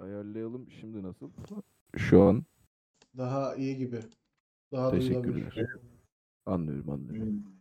[0.00, 0.70] Ayarlayalım.
[0.80, 1.30] Şimdi nasıl?
[1.96, 2.44] Şu an
[3.16, 4.00] Daha iyi gibi.
[4.72, 5.44] Daha duyulabilir.
[5.50, 5.80] teşekkürler.
[6.46, 7.32] Anlıyorum anlıyorum.
[7.32, 7.52] Hmm.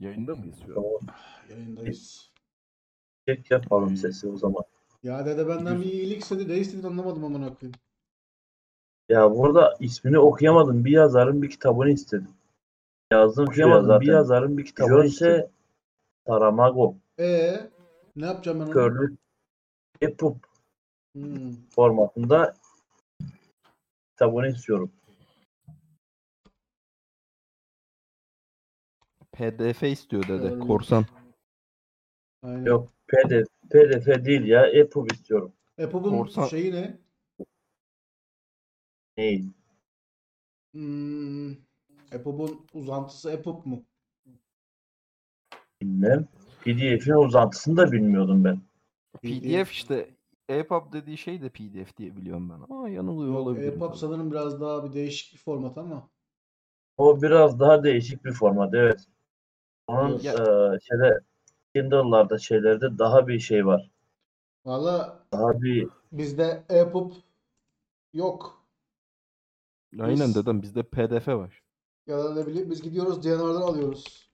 [0.00, 1.06] Yayında mıyız şu an?
[1.50, 2.32] Yayındayız.
[3.28, 4.64] Çek yapalım sesi o zaman.
[5.02, 6.48] Ya dede benden bir iyilik istedi.
[6.48, 7.78] Ne istedi anlamadım amına koyayım.
[9.08, 10.84] Ya burada ismini okuyamadım.
[10.84, 12.28] Bir yazarın bir kitabını istedim.
[13.12, 14.00] Yazdım şu yazar.
[14.00, 15.46] Bir yazarın bir kitabını istedim.
[16.26, 16.96] Saramago.
[17.18, 17.70] Ee,
[18.16, 18.72] ne yapacağım ben onu?
[18.72, 19.18] Körlük.
[20.00, 20.36] EPUB
[21.14, 21.52] Hmm.
[21.70, 22.54] formatında
[24.10, 24.92] kitabını istiyorum.
[29.32, 30.48] PDF istiyor dede.
[30.48, 30.66] Görmüş.
[30.66, 31.04] Korsan.
[32.42, 32.64] Aynen.
[32.64, 34.66] Yok PDF, PDF değil ya.
[34.66, 35.52] EPUB istiyorum.
[35.78, 36.98] EPUB'un Korsan- şeyi ne?
[39.16, 39.44] Neyi?
[40.72, 41.52] Hmm.
[42.12, 43.84] EPUB'un uzantısı EPUB mu?
[45.80, 46.28] Bilmem.
[46.60, 48.60] PDF'in uzantısını da bilmiyordum ben.
[49.22, 50.13] PDF işte
[50.48, 52.74] EPUB dediği şey de PDF diye biliyorum ben.
[52.74, 53.72] Ama yanılıyor olabilirim.
[53.74, 53.98] EPUB tabii.
[53.98, 56.08] sanırım biraz daha bir değişik bir format ama.
[56.96, 59.00] O biraz daha değişik bir format evet.
[59.86, 61.20] Onun Ya- eee şeyde
[61.74, 63.90] Kindle'larda şeylerde daha bir şey var.
[64.64, 67.12] Valla Daha bir bizde EPUB
[68.12, 68.64] yok.
[70.00, 71.62] Aynen Biz- dedem bizde PDF var.
[72.06, 74.28] Ya da ne bileyim biz gidiyoruz DNR'dan alıyoruz.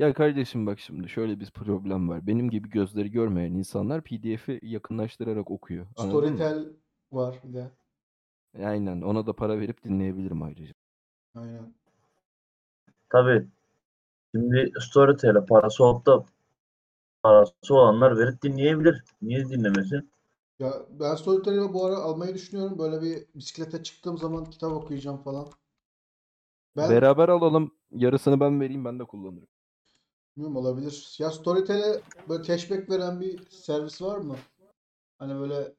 [0.00, 2.26] Ya kardeşim bak şimdi şöyle bir problem var.
[2.26, 5.86] Benim gibi gözleri görmeyen insanlar PDF'i yakınlaştırarak okuyor.
[5.96, 6.26] Anladın mı?
[6.26, 6.68] Storytel
[7.12, 7.70] var bir de.
[8.64, 10.72] Aynen ona da para verip dinleyebilirim ayrıca.
[11.34, 11.74] Aynen.
[13.10, 13.46] tabii
[14.34, 16.24] şimdi Storytel'e parası olup da
[17.22, 19.04] parası olanlar verip dinleyebilir.
[19.22, 20.10] Niye dinlemesin?
[20.58, 22.78] Ya ben Storytel'i bu ara almayı düşünüyorum.
[22.78, 25.46] Böyle bir bisiklete çıktığım zaman kitap okuyacağım falan.
[26.76, 27.74] Ben Beraber alalım.
[27.92, 29.48] Yarısını ben vereyim ben de kullanırım.
[30.36, 31.16] Bilmiyorum olabilir.
[31.18, 34.36] Ya Storytel'e böyle cashback veren bir servis var mı?
[35.18, 35.74] Hani böyle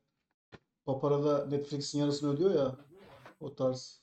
[0.85, 2.75] Papara'da Netflix'in yarısını ödüyor ya.
[3.39, 4.01] O tarz.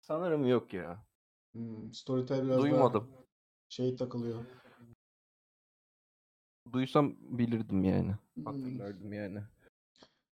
[0.00, 1.06] Sanırım yok ya.
[1.52, 3.08] Hmm, Storytel biraz daha Duymadım.
[3.68, 4.44] şey takılıyor.
[6.72, 8.14] Duysam bilirdim yani.
[8.34, 8.44] Hmm.
[8.44, 9.42] Hatırlardım yani.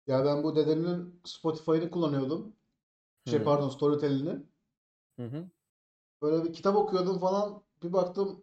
[0.06, 2.56] Ya ben bu dedenin Spotify'ını kullanıyordum.
[3.26, 3.44] Şey Hı.
[3.44, 4.42] pardon Storytel'ini.
[5.16, 5.50] Hı hı.
[6.22, 7.62] Böyle bir kitap okuyordum falan.
[7.82, 8.42] Bir baktım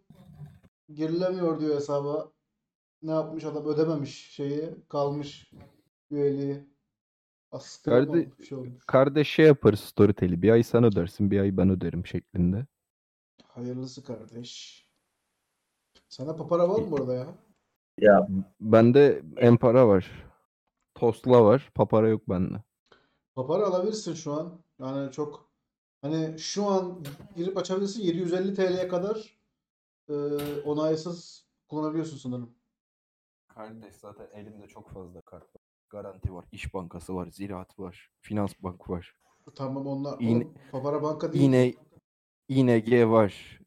[0.88, 2.32] girilemiyor diyor hesaba.
[3.02, 4.70] Ne yapmış adam ödememiş şeyi.
[4.88, 5.52] Kalmış
[6.10, 6.70] üyeliği.
[7.52, 8.84] Asistan Karde- şey olmuş.
[8.86, 10.42] Kardeş şey yaparız Storytel'i.
[10.42, 12.66] Bir ay sen ödersin, bir ay ben öderim şeklinde.
[13.44, 14.80] Hayırlısı kardeş.
[16.08, 17.26] Sana papara var mı burada ya?
[17.98, 18.28] Ya
[18.60, 20.24] Bende Empara var.
[20.94, 21.70] Tosla var.
[21.74, 22.62] Papara yok bende.
[23.34, 24.62] Papara alabilirsin şu an.
[24.78, 25.49] Yani çok
[26.02, 27.04] hani şu an
[27.36, 29.38] girip açabilirsin 750 TL'ye kadar
[30.08, 30.14] e,
[30.64, 32.54] onaysız kullanabiliyorsun sanırım.
[33.48, 35.62] Kardeş zaten elimde çok fazla kart var.
[35.90, 39.14] Garanti var, İş Bankası var, Ziraat var, Finans Bank var.
[39.54, 40.18] Tamam onlar.
[40.18, 41.44] Oğlum, Papara banka değil.
[41.44, 41.74] İne
[42.48, 43.60] ING var.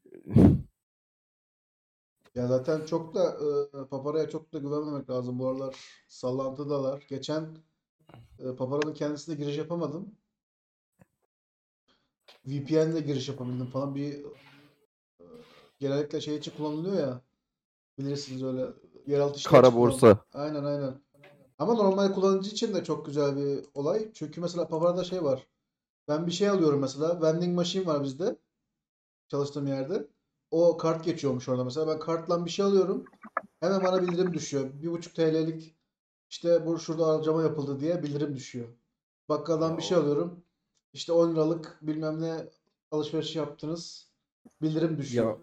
[2.34, 5.38] Ya zaten çok da e, Papara'ya çok da güvenmemek lazım.
[5.38, 5.76] Bu aralar
[6.08, 7.06] sallantıdalar.
[7.08, 7.56] Geçen
[8.38, 10.14] e, Papara'nın kendisine giriş yapamadım.
[12.46, 13.94] VPN'le giriş yapabildim falan.
[13.94, 14.24] Bir
[15.20, 15.24] e,
[15.78, 17.20] genellikle şey için kullanılıyor ya.
[17.98, 18.66] Bilirsiniz öyle
[19.06, 20.24] yeraltı işleri Kara borsa.
[20.32, 20.94] Aynen aynen.
[21.58, 24.12] Ama normal kullanıcı için de çok güzel bir olay.
[24.14, 25.46] Çünkü mesela Papara'da şey var.
[26.08, 27.22] Ben bir şey alıyorum mesela.
[27.22, 28.36] Vending machine var bizde.
[29.28, 30.06] Çalıştığım yerde.
[30.50, 31.86] O kart geçiyormuş orada mesela.
[31.86, 33.04] Ben kartla bir şey alıyorum.
[33.60, 34.70] Hemen bana bildirim düşüyor.
[34.82, 35.74] Bir buçuk TL'lik
[36.30, 38.68] işte bu şurada harcama yapıldı diye bildirim düşüyor.
[39.28, 40.43] Bakkaldan bir şey alıyorum.
[40.94, 42.34] İşte 10 liralık bilmem ne
[42.90, 44.12] alışveriş yaptınız.
[44.62, 45.38] Bildirim düşüyor.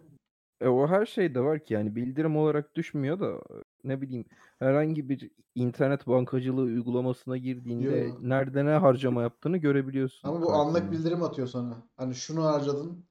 [0.62, 3.41] Ya e, o her şeyde var ki yani bildirim olarak düşmüyor da
[3.84, 4.25] ne bileyim
[4.59, 8.17] herhangi bir internet bankacılığı uygulamasına girdiğinde Yo.
[8.22, 10.29] nerede ne harcama yaptığını görebiliyorsun.
[10.29, 11.00] Ama bu anlık kartından.
[11.00, 11.88] bildirim atıyor sana.
[11.97, 13.06] Hani şunu harcadın.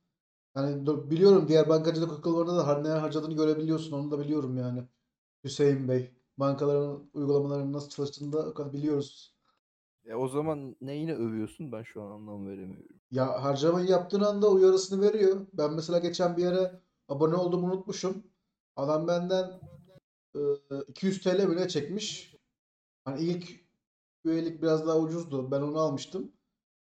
[0.55, 3.93] Hani biliyorum diğer bankacılık uygulamalarında da har- ne harcadığını görebiliyorsun.
[3.93, 4.83] Onu da biliyorum yani.
[5.45, 6.11] Hüseyin Bey.
[6.39, 9.40] Bankaların uygulamalarının nasıl çalıştığını da biliyoruz.
[10.05, 13.01] E o zaman neyine övüyorsun ben şu an anlam veremiyorum.
[13.11, 15.47] Ya harcamayı yaptığın anda uyarısını veriyor.
[15.53, 18.25] Ben mesela geçen bir yere abone olduğumu unutmuşum.
[18.77, 19.61] Adam benden
[20.35, 20.41] e,
[20.89, 22.37] 200 TL bile çekmiş.
[23.05, 23.65] Hani ilk
[24.25, 25.51] üyelik biraz daha ucuzdu.
[25.51, 26.33] Ben onu almıştım.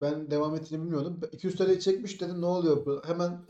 [0.01, 1.19] Ben devam ettiğini bilmiyordum.
[1.31, 3.05] 200 TL çekmiş dedim ne oluyor?
[3.05, 3.45] Hemen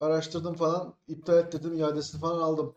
[0.00, 0.94] araştırdım falan.
[1.08, 1.74] iptal et dedim.
[1.74, 2.74] iadesini falan aldım.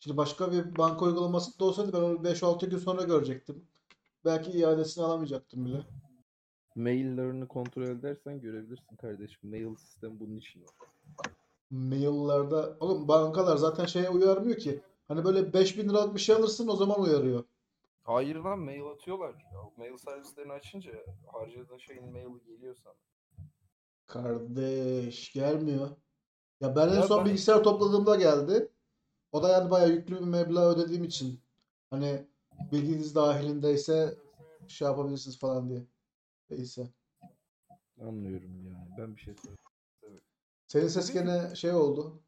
[0.00, 3.68] Şimdi başka bir banka uygulaması da olsaydı ben onu 5-6 gün sonra görecektim.
[4.28, 5.82] Belki iadesini alamayacaktım bile.
[6.74, 9.50] Maillerini kontrol edersen görebilirsin kardeşim.
[9.50, 10.70] Mail sistem bunun için var.
[11.70, 14.80] Maillerde oğlum bankalar zaten şeye uyarmıyor ki.
[15.08, 17.44] Hani böyle 5000 liralık bir şey alırsın o zaman uyarıyor.
[18.02, 19.30] Hayır lan mail atıyorlar.
[19.30, 20.92] Ya, mail servislerini açınca
[21.32, 22.94] harcadığın şeyin maili geliyor sana.
[24.06, 25.88] Kardeş gelmiyor.
[26.60, 28.72] Ya ben en Ya son ben- bilgisayar topladığımda geldi.
[29.32, 31.40] O da yani bayağı yüklü bir meblağ ödediğim için.
[31.90, 32.28] Hani
[32.72, 34.14] bilginiz dahilindeyse
[34.68, 35.86] şey yapabilirsiniz falan diye.
[36.50, 36.88] Neyse.
[38.00, 38.88] Anlıyorum yani.
[38.98, 39.58] Ben bir şey söyleyeyim.
[40.66, 42.20] Senin ses gene şey oldu.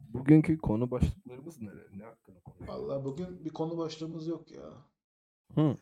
[0.00, 1.86] Bugünkü konu başlıklarımız neler?
[1.96, 2.74] Ne hakkında konuşuyoruz?
[2.74, 4.72] Vallahi bugün bir konu başlığımız yok ya.
[5.54, 5.76] Hı.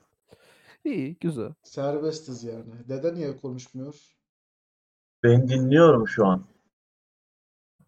[0.84, 1.54] İyi, güzel.
[1.62, 2.88] Serbestiz yani.
[2.88, 4.16] Dede niye konuşmuyor?
[5.22, 6.46] Ben dinliyorum şu an.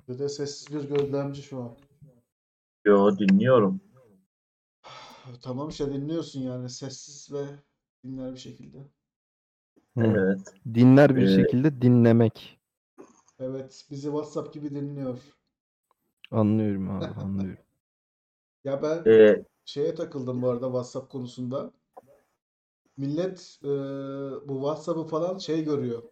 [0.09, 1.77] Dede sessiz bir gözlemci şu an.
[2.85, 3.81] Yo dinliyorum.
[5.43, 7.47] Tamam işte dinliyorsun yani sessiz ve
[8.05, 8.79] dinler bir şekilde.
[9.97, 10.55] Evet.
[10.75, 12.61] Dinler bir Ee, şekilde dinlemek.
[13.39, 15.19] Evet bizi WhatsApp gibi dinliyor.
[16.31, 17.65] Anlıyorum abi, anlıyorum.
[18.65, 21.73] Ya ben Ee, şeye takıldım bu arada WhatsApp konusunda.
[22.97, 23.69] Millet e,
[24.49, 26.03] bu WhatsApp'ı falan şey görüyor.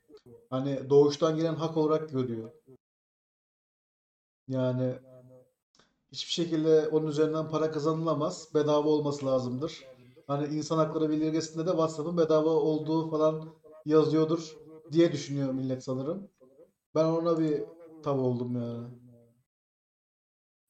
[0.51, 2.51] Hani doğuştan gelen hak olarak görüyor.
[4.49, 4.95] Yani
[6.13, 8.49] hiçbir şekilde onun üzerinden para kazanılamaz.
[8.55, 9.89] Bedava olması lazımdır.
[10.27, 13.55] Hani insan hakları bildirgesinde de WhatsApp'ın bedava olduğu falan
[13.85, 14.59] yazıyordur
[14.93, 16.31] diye düşünüyor millet sanırım.
[16.95, 17.65] Ben ona bir
[18.03, 18.89] tav oldum yani.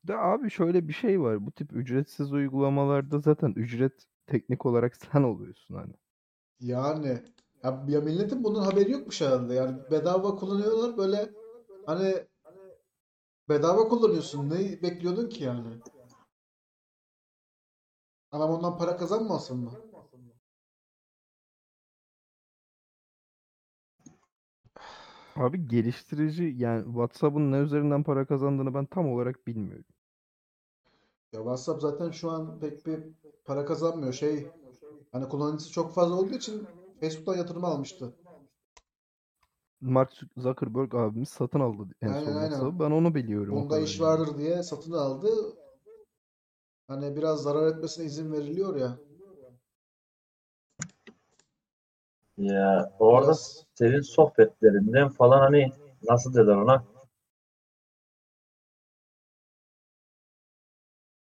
[0.04, 1.46] De abi şöyle bir şey var.
[1.46, 5.94] Bu tip ücretsiz uygulamalarda zaten ücret teknik olarak sen oluyorsun hani.
[6.60, 7.08] Yani
[7.64, 9.54] ya, ya milletin bunun haberi yokmuş herhalde.
[9.54, 11.34] Yani bedava kullanıyorlar böyle
[11.86, 12.26] hani
[13.48, 14.50] bedava kullanıyorsun.
[14.50, 15.80] Ne bekliyordun ki yani?
[18.30, 19.72] Adam ondan para kazanmasın mı?
[25.36, 29.84] Abi geliştirici yani WhatsApp'ın ne üzerinden para kazandığını ben tam olarak bilmiyorum.
[31.32, 33.00] Ya WhatsApp zaten şu an pek bir
[33.44, 34.12] para kazanmıyor.
[34.12, 34.46] Şey
[35.12, 36.66] hani kullanıcısı çok fazla olduğu için
[37.00, 38.14] Facebook'tan yatırım almıştı.
[39.82, 42.48] Mark Zuckerberg abimiz satın aldı en Aynen, son aynen.
[42.48, 42.78] WhatsApp'ı.
[42.84, 44.08] Ben onu biliyorum kadar iş yani.
[44.08, 45.28] vardır diye satın aldı.
[46.88, 48.98] Hani biraz zarar etmesine izin veriliyor ya.
[52.38, 55.70] ya orada Biraz senin sohbetlerinden falan hani
[56.10, 56.84] nasıl derler ona?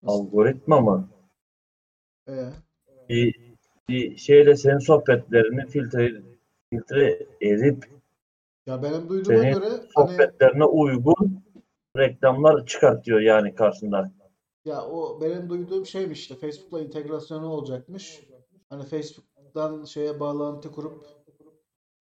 [0.08, 1.10] Algoritma mı?
[2.28, 2.54] e,
[3.10, 3.36] Bir,
[3.90, 6.22] bir şeyle senin sohbetlerini filtre
[6.70, 7.86] filtre edip
[8.66, 11.44] ya benim duyduğuma senin göre hani sohbetlerine uygun
[11.98, 14.12] reklamlar çıkartıyor yani karşında.
[14.66, 18.22] Ya o benim duyduğum şeymiş işte Facebook'la entegrasyonu olacakmış.
[18.70, 21.06] Hani Facebook'tan şeye bağlantı kurup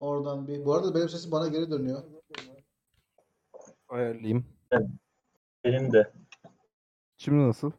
[0.01, 0.65] oradan bir.
[0.65, 2.03] Bu arada benim sesim bana geri dönüyor.
[3.89, 4.45] Ayarlayayım.
[5.65, 6.13] Benim de
[7.17, 7.73] Şimdi nasıl?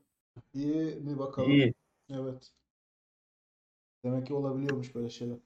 [0.53, 1.51] İyi mi bakalım?
[1.51, 1.73] iyi.
[2.09, 2.51] Evet.
[4.03, 5.37] Demek ki olabiliyormuş böyle şeyler.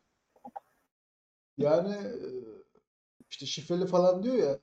[1.58, 1.96] Yani
[3.30, 4.60] işte şifreli falan diyor ya.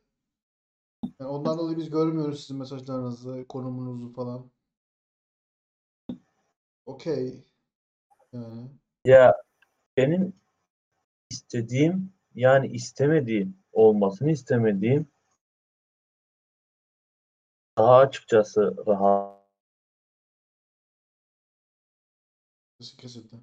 [1.20, 4.50] Yani ondan dolayı biz görmüyoruz sizin mesajlarınızı, konumunuzu falan.
[6.86, 7.44] Okey.
[8.32, 8.70] Yani.
[9.04, 9.34] Ya
[9.96, 10.32] benim
[11.30, 15.08] istediğim yani istemediğim olmasını istemediğim
[17.78, 19.36] daha açıkçası rahat
[22.80, 23.36] Sesi kesildi.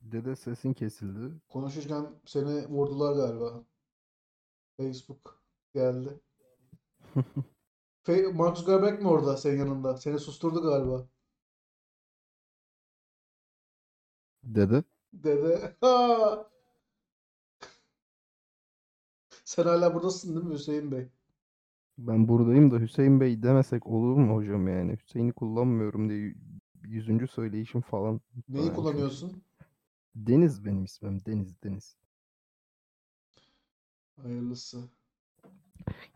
[0.00, 1.34] Dede sesin kesildi.
[1.48, 3.64] Konuşurken seni vurdular galiba.
[4.76, 5.40] Facebook
[5.74, 6.20] geldi.
[8.04, 9.96] Fe- Zuckerberg mi orada senin yanında?
[9.96, 11.06] Seni susturdu galiba.
[14.42, 14.84] Dede.
[15.12, 15.76] Dede.
[15.80, 16.50] Ha!
[19.44, 21.08] Sen hala buradasın değil mi Hüseyin Bey?
[21.98, 24.96] Ben buradayım da Hüseyin Bey demesek olur mu hocam yani?
[24.96, 26.34] Hüseyin'i kullanmıyorum diye
[26.82, 28.20] yüzüncü söyleyişim falan.
[28.48, 29.42] Neyi kullanıyorsun?
[30.14, 31.24] Deniz benim ismim.
[31.26, 31.96] Deniz Deniz.
[34.22, 34.78] Hayırlısı.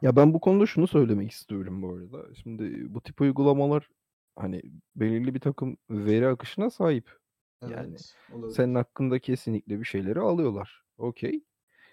[0.02, 2.35] Ya ben bu konuda şunu söylemek istiyorum bu arada.
[2.35, 3.88] Şimdi bu tip uygulamalar
[4.37, 4.62] hani
[4.97, 7.19] belirli bir takım veri akışına sahip.
[7.62, 8.54] Yani Evet, olabilir.
[8.54, 10.83] Senin hakkında kesinlikle bir şeyleri alıyorlar.
[10.99, 11.33] Okey.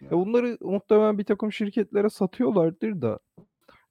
[0.02, 0.08] Ya.
[0.12, 3.20] Ya bunları muhtemelen bir takım şirketlere satıyorlardır da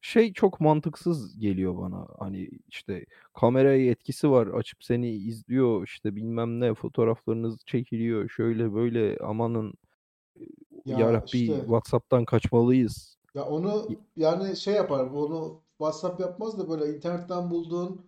[0.00, 2.06] şey çok mantıksız geliyor bana.
[2.18, 4.46] Hani işte kameraya etkisi var.
[4.46, 5.84] Açıp seni izliyor.
[5.86, 8.28] işte bilmem ne fotoğraflarınız çekiliyor.
[8.28, 9.74] Şöyle böyle amanın
[10.86, 13.18] Ya ya Rabbi işte WhatsApp'tan kaçmalıyız.
[13.34, 15.06] ya onu yani şey yapar.
[15.06, 18.06] Onu WhatsApp yapmaz da böyle internetten bulduğun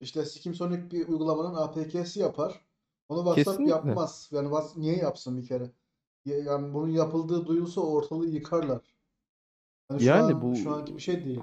[0.00, 2.60] işte Skimsonic bir uygulamanın APK'si yapar.
[3.08, 3.70] Onu WhatsApp Kesinlikle.
[3.70, 4.28] yapmaz.
[4.32, 5.70] Yani Whats- niye yapsın bir kere?
[6.24, 8.80] Ya- Yani bunun yapıldığı duyulsa ortalığı yıkarlar.
[9.90, 11.40] Yani şu Yani an bu şu anki bir şey değil.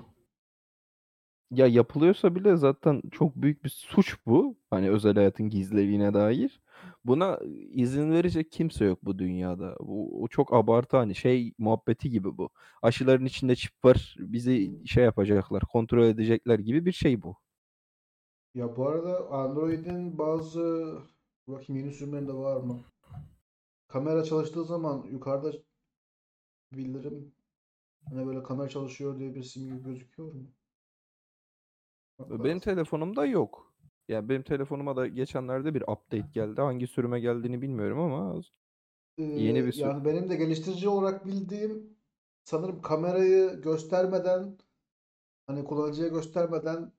[1.52, 4.56] ya yapılıyorsa bile zaten çok büyük bir suç bu.
[4.70, 6.60] Hani özel hayatın gizliliğine dair.
[7.08, 7.40] Buna
[7.72, 9.76] izin verecek kimse yok bu dünyada.
[9.80, 12.50] Bu o çok abartı hani şey muhabbeti gibi bu.
[12.82, 14.16] Aşıların içinde çip var.
[14.20, 17.38] Bizi şey yapacaklar, kontrol edecekler gibi bir şey bu.
[18.56, 20.94] Ya bu arada Android'in bazı
[21.48, 22.84] bakayım yeni sürümlerinde var mı?
[23.88, 25.52] Kamera çalıştığı zaman yukarıda
[26.72, 27.36] bildirim
[28.10, 30.52] hani böyle kamera çalışıyor diye bir simge gözüküyor mu?
[32.20, 32.60] Bak Benim lazım.
[32.60, 33.67] telefonumda yok.
[34.08, 36.62] Yani benim telefonuma da geçenlerde bir update geldi.
[36.62, 38.42] Hangi sürüme geldiğini bilmiyorum ama
[39.18, 41.98] yeni Ee, bir sür- yani benim de geliştirici olarak bildiğim
[42.44, 44.58] sanırım kamerayı göstermeden
[45.48, 46.92] hani kullanıcıya göstermeden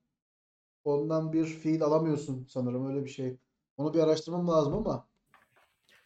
[0.84, 3.36] ondan bir fiil alamıyorsun sanırım öyle bir şey.
[3.76, 5.08] Onu bir araştırmam lazım ama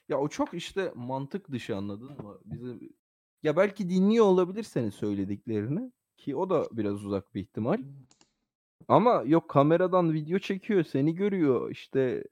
[0.09, 2.39] Ya o çok işte mantık dışı anladın mı?
[2.45, 2.79] Bize
[3.43, 7.79] ya belki dinliyor olabilir senin söylediklerini ki o da biraz uzak bir ihtimal.
[8.89, 11.71] Ama yok kameradan video çekiyor, seni görüyor.
[11.71, 12.25] İşte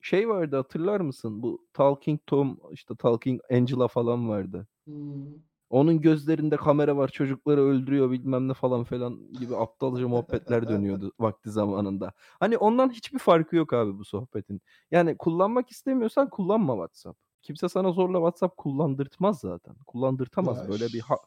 [0.00, 1.42] şey vardı hatırlar mısın?
[1.42, 4.66] Bu Talking Tom, işte Talking Angela falan vardı.
[4.86, 11.12] hmm, Onun gözlerinde kamera var, çocukları öldürüyor bilmem ne falan falan gibi aptalca muhabbetler dönüyordu
[11.20, 12.12] vakti zamanında.
[12.40, 14.60] Hani ondan hiçbir farkı yok abi bu sohbetin.
[14.90, 17.18] Yani kullanmak istemiyorsan kullanma WhatsApp.
[17.42, 19.74] Kimse sana zorla WhatsApp kullandırtmaz zaten.
[19.86, 21.18] Kullandırtamaz ya böyle bir ha-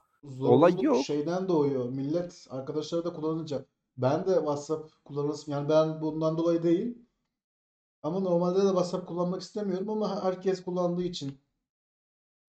[0.43, 1.05] olay yok.
[1.05, 1.89] şeyden doğuyor.
[1.89, 3.65] Millet arkadaşları da kullanınca.
[4.01, 5.51] Ben de WhatsApp kullanırsın.
[5.51, 6.97] Yani ben bundan dolayı değil.
[8.03, 11.39] Ama normalde de WhatsApp kullanmak istemiyorum ama herkes kullandığı için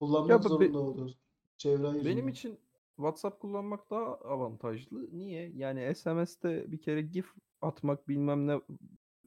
[0.01, 1.11] kullanmak Ya be- zorunda oluyor.
[1.57, 2.29] Çevren Benim yüzünden.
[2.29, 2.59] için
[2.97, 5.09] WhatsApp kullanmak daha avantajlı.
[5.19, 5.51] Niye?
[5.55, 7.27] Yani SMS'te bir kere GIF
[7.61, 8.61] atmak bilmem ne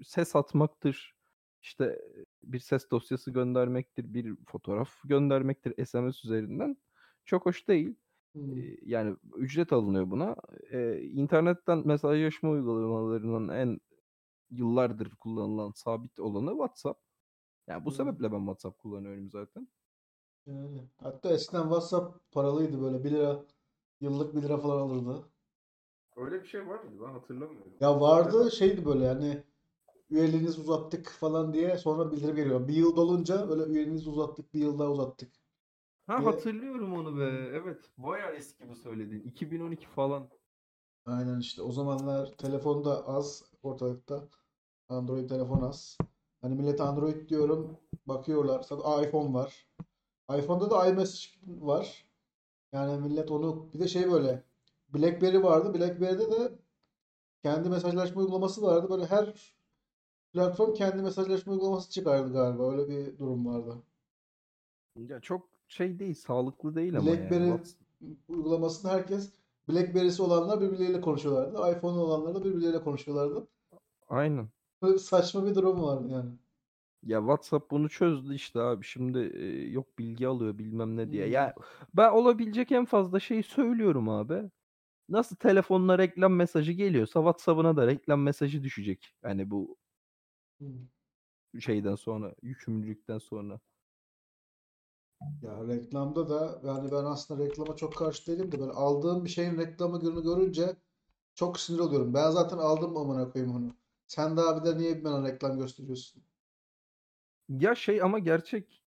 [0.04, 1.16] ses atmaktır.
[1.62, 2.02] İşte
[2.44, 6.78] bir ses dosyası göndermektir, bir fotoğraf göndermektir SMS üzerinden.
[7.26, 7.96] Çok hoş değil.
[8.86, 10.36] Yani ücret alınıyor buna.
[10.72, 13.80] Ee, internetten mesajlaşma uygulamalarının en
[14.50, 17.02] yıllardır kullanılan sabit olanı WhatsApp.
[17.68, 19.68] Yani bu sebeple ben WhatsApp kullanıyorum zaten.
[20.46, 20.90] Yani.
[20.98, 23.46] Hatta eskiden WhatsApp paralıydı böyle 1 lira
[24.02, 25.26] yıllık 1 lira falan alırdı.
[26.16, 27.04] Öyle bir şey var mıydı?
[27.08, 27.74] Ben hatırlamıyorum.
[27.80, 29.44] Ya vardı şeydi böyle yani
[30.10, 32.68] üyeliğinizi uzattık falan diye sonra bildirim geliyor.
[32.68, 35.45] Bir yıl dolunca böyle üyeliğinizi uzattık bir yıl daha uzattık.
[36.08, 37.24] Ha Ve- hatırlıyorum onu be.
[37.54, 37.90] Evet.
[37.98, 39.24] Bayağı eski bu söylediğin.
[39.24, 40.30] 2012 falan.
[41.06, 44.28] Aynen işte o zamanlar telefon da az ortalıkta.
[44.90, 45.98] Android telefon az.
[46.42, 48.68] Hani millet Android diyorum bakıyorlar.
[48.68, 49.68] Tabii iPhone var.
[50.38, 52.06] iPhone'da da iMessage var.
[52.74, 54.44] Yani millet onu bir de şey böyle
[54.94, 55.74] BlackBerry vardı.
[55.74, 56.60] BlackBerry'de de
[57.44, 58.90] kendi mesajlaşma uygulaması vardı.
[58.90, 59.56] Böyle her
[60.34, 62.72] platform kendi mesajlaşma uygulaması çıkardı galiba.
[62.72, 63.84] Öyle bir durum vardı.
[64.96, 67.20] Ya çok şey değil, sağlıklı değil ama yani.
[67.20, 67.76] BlackBerry Whats-
[68.28, 69.34] uygulamasını herkes
[69.70, 71.78] BlackBerry'si olanlar birbirleriyle konuşuyorlardı.
[71.78, 73.48] iPhone olanlar da birbirleriyle konuşuyorlardı.
[74.10, 74.50] Aynen.
[74.82, 76.30] Böyle saçma bir durum vardı yani.
[77.04, 78.86] Ya WhatsApp bunu çözdü işte abi.
[78.86, 81.26] Şimdi e, yok bilgi alıyor bilmem ne diye.
[81.26, 81.34] Hmm.
[81.34, 81.56] Ya
[81.94, 84.52] ben olabilecek en fazla şeyi söylüyorum abi.
[85.10, 89.16] Nasıl telefonuna reklam mesajı geliyorsa WhatsApp'ına da reklam mesajı düşecek.
[89.24, 89.78] Yani bu
[90.58, 90.88] Hmm.
[91.60, 93.60] şeyden sonra, yükümlülükten sonra.
[95.42, 99.58] Ya reklamda da yani ben aslında reklama çok karşı değilim de böyle aldığım bir şeyin
[99.58, 100.76] reklamı günü görünce
[101.36, 102.14] çok sinir oluyorum.
[102.14, 103.76] Ben zaten aldım amına koyayım onu.
[104.08, 106.24] Sen daha bir de niye bana reklam gösteriyorsun?
[107.50, 108.86] Ya şey ama gerçek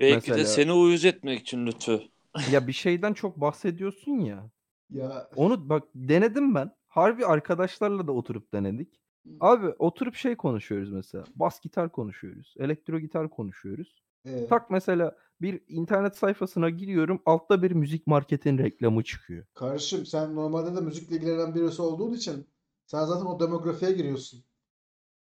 [0.00, 2.00] Belki de Mesela- seni uyuz etmek için Lütfü.
[2.52, 4.50] ya bir şeyden çok bahsediyorsun ya.
[4.90, 6.70] Ya Onu bak denedim ben.
[6.88, 9.00] Harbi arkadaşlarla da oturup denedik.
[9.40, 11.24] Abi oturup şey konuşuyoruz mesela.
[11.34, 12.54] Bas gitar konuşuyoruz.
[12.58, 14.05] Elektro gitar konuşuyoruz.
[14.26, 17.22] E, Tak mesela bir internet sayfasına giriyorum.
[17.26, 19.46] Altta bir müzik marketin reklamı çıkıyor.
[19.54, 22.46] kardeşim sen normalde de müzikle ilgilenen birisi olduğun için
[22.86, 24.44] sen zaten o demografiye giriyorsun.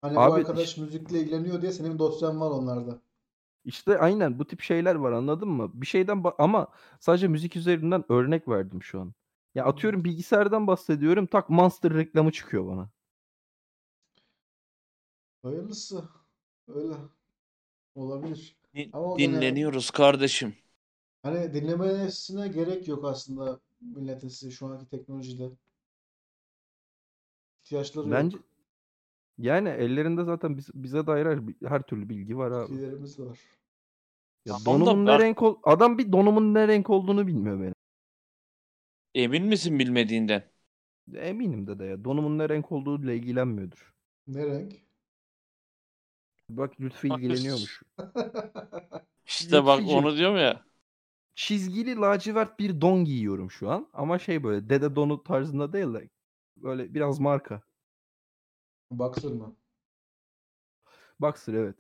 [0.01, 3.01] Hani bu Abi arkadaş işte- müzikle ilgileniyor diye senin dosyan var onlarda.
[3.65, 5.71] İşte aynen bu tip şeyler var anladın mı?
[5.75, 6.69] Bir şeyden ba- ama
[7.01, 9.15] sadece müzik üzerinden örnek verdim şu an.
[9.55, 11.27] Ya atıyorum bilgisayardan bahsediyorum.
[11.27, 12.91] Tak Monster reklamı çıkıyor bana.
[15.43, 16.05] Hayırlısı.
[16.69, 16.95] Öyle.
[17.95, 18.57] Olabilir.
[18.75, 20.55] Din- Ama o gene- Dinleniyoruz kardeşim.
[21.23, 25.51] Hani dinlemesine gerek yok aslında milletin size şu anki teknolojide.
[27.65, 28.47] İhtiyaçları Bence yok.
[29.39, 31.39] yani ellerinde zaten biz- bize dair her,
[31.69, 32.67] her türlü bilgi var abi.
[32.69, 33.39] Fikirlerimiz var.
[34.47, 37.61] Ya Tamam da donumun ne Berk- renk ol adam bir donumun ne renk olduğunu bilmiyor
[37.61, 37.75] benim.
[39.15, 40.43] Emin misin bilmediğinden?
[41.15, 42.05] Eminim de de ya.
[42.05, 43.95] Donumun ne renk olduğuyla ilgilenmiyordur.
[44.27, 44.73] Ne renk?
[46.49, 47.83] Bak Lütfü ilgileniyormuş.
[49.27, 50.05] İşte bak Lütfücüğüm.
[50.05, 50.65] onu diyorum ya.
[51.35, 53.89] Çizgili lacivert bir don giyiyorum şu an.
[53.93, 56.09] Ama şey böyle dede donu tarzında değil de
[56.57, 57.63] böyle biraz marka.
[58.91, 59.57] Boxer mı?
[61.21, 61.77] Boxer evet.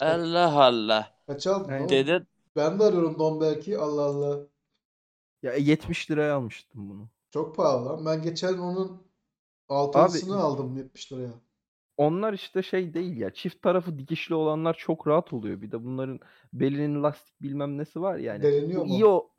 [0.00, 1.18] Allah Allah.
[1.26, 1.88] Kaç aldın?
[1.88, 2.26] Dede
[2.56, 3.78] Ben de arıyorum Don belki.
[3.78, 4.46] Allah Allah.
[5.42, 7.08] Ya 70 liraya almıştım bunu.
[7.30, 8.06] Çok pahalı lan.
[8.06, 9.02] Ben geçen onun Abi-
[9.68, 11.32] altılısını aldım 70 liraya.
[11.98, 13.34] Onlar işte şey değil ya.
[13.34, 15.62] Çift tarafı dikişli olanlar çok rahat oluyor.
[15.62, 16.20] Bir de bunların
[16.52, 18.42] belinin lastik bilmem nesi var yani.
[18.42, 18.94] Deliniyor bu mu?
[18.94, 19.30] iyi o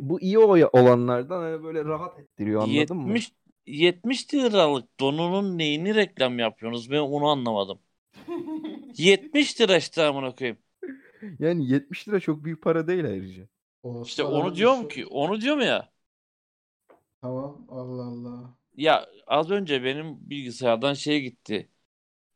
[0.00, 3.08] bu iyi o olanlardan hani böyle rahat ettiriyor anladın mı?
[3.08, 3.32] 70
[3.66, 6.90] 70 liralık donunun neyini reklam yapıyorsunuz?
[6.90, 7.78] Ben onu anlamadım.
[8.98, 10.58] 70 lira işte amına koyayım.
[11.38, 13.48] Yani 70 lira çok büyük para değil ayrıca.
[13.82, 15.88] Olsun, İşte onu diyorum işi- ki, onu diyorum ya.
[17.20, 17.66] Tamam.
[17.68, 18.57] Allah Allah.
[18.78, 21.68] Ya az önce benim bilgisayardan şey gitti.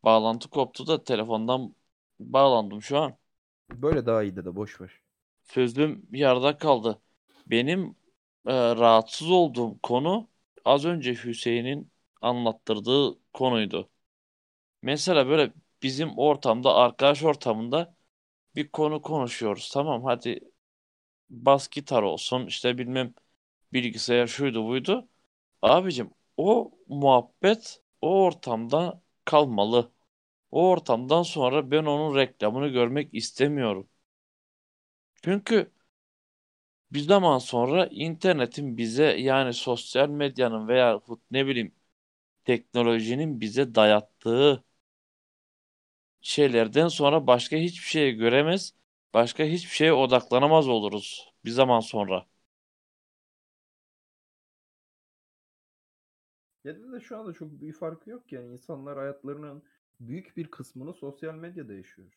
[0.04, 1.75] Bağlantı koptu da telefondan
[2.20, 3.18] bağlandım şu an.
[3.70, 5.00] Böyle daha iyi de boş ver.
[5.44, 7.02] Sözlüğüm yarıda kaldı.
[7.46, 7.96] Benim
[8.46, 10.28] e, rahatsız olduğum konu
[10.64, 13.90] az önce Hüseyin'in anlattırdığı konuydu.
[14.82, 17.94] Mesela böyle bizim ortamda, arkadaş ortamında
[18.56, 19.70] bir konu konuşuyoruz.
[19.75, 20.40] Tamam hadi
[21.30, 23.14] bas gitar olsun işte bilmem
[23.72, 25.08] bilgisayar şuydu buydu.
[25.62, 26.11] Abicim
[26.49, 29.92] o muhabbet o ortamda kalmalı.
[30.50, 33.88] O ortamdan sonra ben onun reklamını görmek istemiyorum.
[35.22, 35.72] Çünkü
[36.92, 41.75] bir zaman sonra internetin bize yani sosyal medyanın veya ne bileyim
[42.44, 44.64] teknolojinin bize dayattığı
[46.20, 48.75] şeylerden sonra başka hiçbir şeye göremez,
[49.14, 52.26] başka hiçbir şeye odaklanamaz oluruz bir zaman sonra.
[56.64, 59.62] Ya da şu anda çok büyük farkı yok yani insanlar hayatlarının
[60.00, 62.12] büyük bir kısmını sosyal medyada yaşıyor.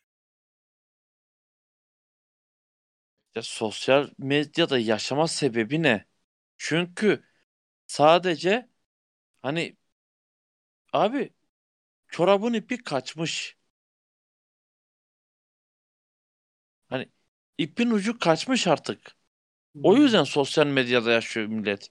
[3.34, 6.06] Ya sosyal medyada yaşama sebebi ne?
[6.56, 7.24] Çünkü
[7.86, 8.70] sadece
[9.42, 9.76] hani
[10.92, 11.34] abi
[12.08, 13.58] çorabın ipi kaçmış.
[16.88, 17.08] Hani
[17.58, 19.16] ipin ucu kaçmış artık.
[19.82, 21.90] O yüzden sosyal medyada yaşıyor millet.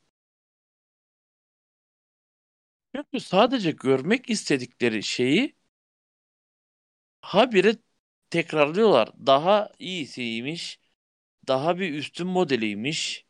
[2.95, 5.55] Çünkü sadece görmek istedikleri şeyi
[7.21, 7.75] habire
[8.29, 9.09] tekrarlıyorlar.
[9.25, 10.79] Daha iyisiymiş,
[11.47, 13.25] daha bir üstün modeliymiş.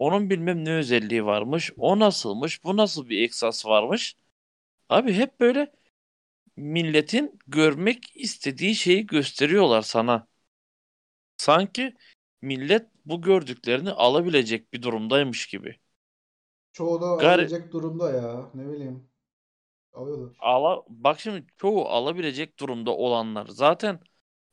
[0.00, 4.16] Onun bilmem ne özelliği varmış, o nasılmış, bu nasıl bir eksas varmış.
[4.88, 5.72] Abi hep böyle
[6.56, 10.28] milletin görmek istediği şeyi gösteriyorlar sana.
[11.36, 11.94] Sanki
[12.42, 15.78] millet bu gördüklerini alabilecek bir durumdaymış gibi.
[16.74, 18.50] Çoğu da Gar- alabilecek durumda ya.
[18.54, 19.10] Ne bileyim.
[19.94, 20.36] Alıyorlar.
[20.38, 24.00] Ala, bak şimdi çoğu alabilecek durumda olanlar zaten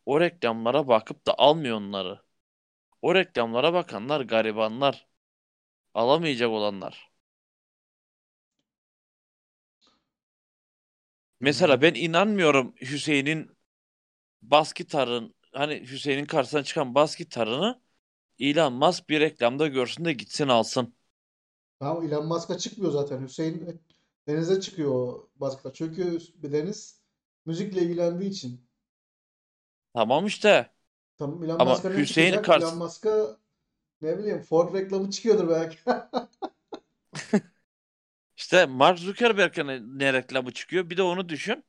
[0.05, 2.21] o reklamlara bakıp da almıyor onları.
[3.03, 5.07] O reklamlara bakanlar garibanlar.
[5.95, 7.11] Alamayacak olanlar.
[11.39, 13.57] Mesela ben inanmıyorum Hüseyin'in
[14.43, 17.81] bas gitarın hani Hüseyin'in karşısına çıkan bas gitarını
[18.39, 20.95] Elon Musk bir reklamda görsün de gitsin alsın.
[21.81, 23.21] Tamam Elon Musk'a çıkmıyor zaten.
[23.21, 23.81] Hüseyin
[24.27, 25.73] Deniz'e çıkıyor o baskılar.
[25.73, 27.01] Çünkü Deniz
[27.45, 28.67] müzikle ilgilendiği için.
[29.93, 30.69] Tamam işte.
[31.17, 32.45] Tamam Elon Ama Musk'a ne Hüseyin çıkacak?
[32.45, 33.37] karşı- Elon Musk'a
[34.01, 35.77] ne bileyim Ford reklamı çıkıyordur belki.
[38.37, 40.89] İşte Mark Zuckerberg'e ne, ne reklamı çıkıyor?
[40.89, 41.63] Bir de onu düşün.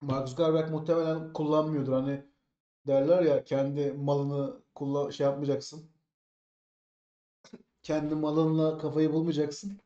[0.00, 1.92] Mark Zuckerberg muhtemelen kullanmıyordur.
[1.92, 2.24] Hani
[2.86, 5.90] derler ya kendi malını kullan şey yapmayacaksın.
[7.84, 9.80] Kendi malınla kafayı bulmayacaksın.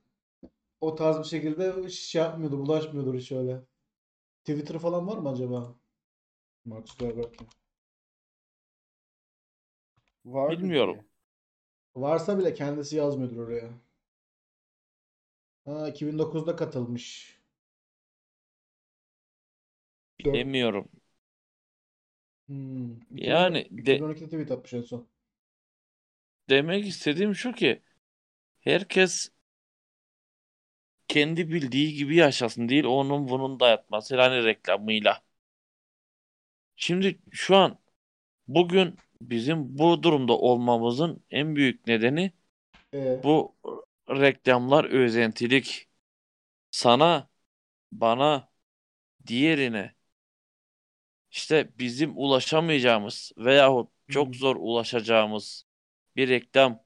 [0.83, 3.63] O tarz bir şekilde şey yapmıyordur, bulaşmıyordur hiç öyle.
[4.45, 5.75] Twitter falan var mı acaba?
[6.67, 7.49] Mark Zuckerberg'in.
[10.25, 11.01] Vardır Bilmiyorum.
[11.01, 11.05] diye.
[11.97, 13.71] Varsa bile kendisi yazmıyordur oraya.
[15.65, 17.39] Ha 2009'da katılmış.
[20.25, 20.89] Dört- Bilemiyorum.
[22.49, 22.93] Hmm.
[23.11, 25.09] Yani 2012 de- 2012'de tweet atmış en son.
[26.51, 27.83] Demek istediğim şu ki
[28.61, 29.31] herkes
[31.09, 35.23] kendi bildiği gibi yaşasın değil onun bunun dayatması hani reklamıyla.
[36.77, 37.79] Şimdi şu an
[38.49, 42.33] bugün bizim bu durumda olmamızın en büyük nedeni
[42.95, 43.57] Ee, bu
[44.11, 45.89] reklamlar özentilik.
[46.71, 47.29] Sana,
[47.93, 48.51] bana,
[49.27, 49.95] diğerine
[51.31, 55.65] işte bizim ulaşamayacağımız veyahut çok zor ulaşacağımız
[56.17, 56.85] bir reklam,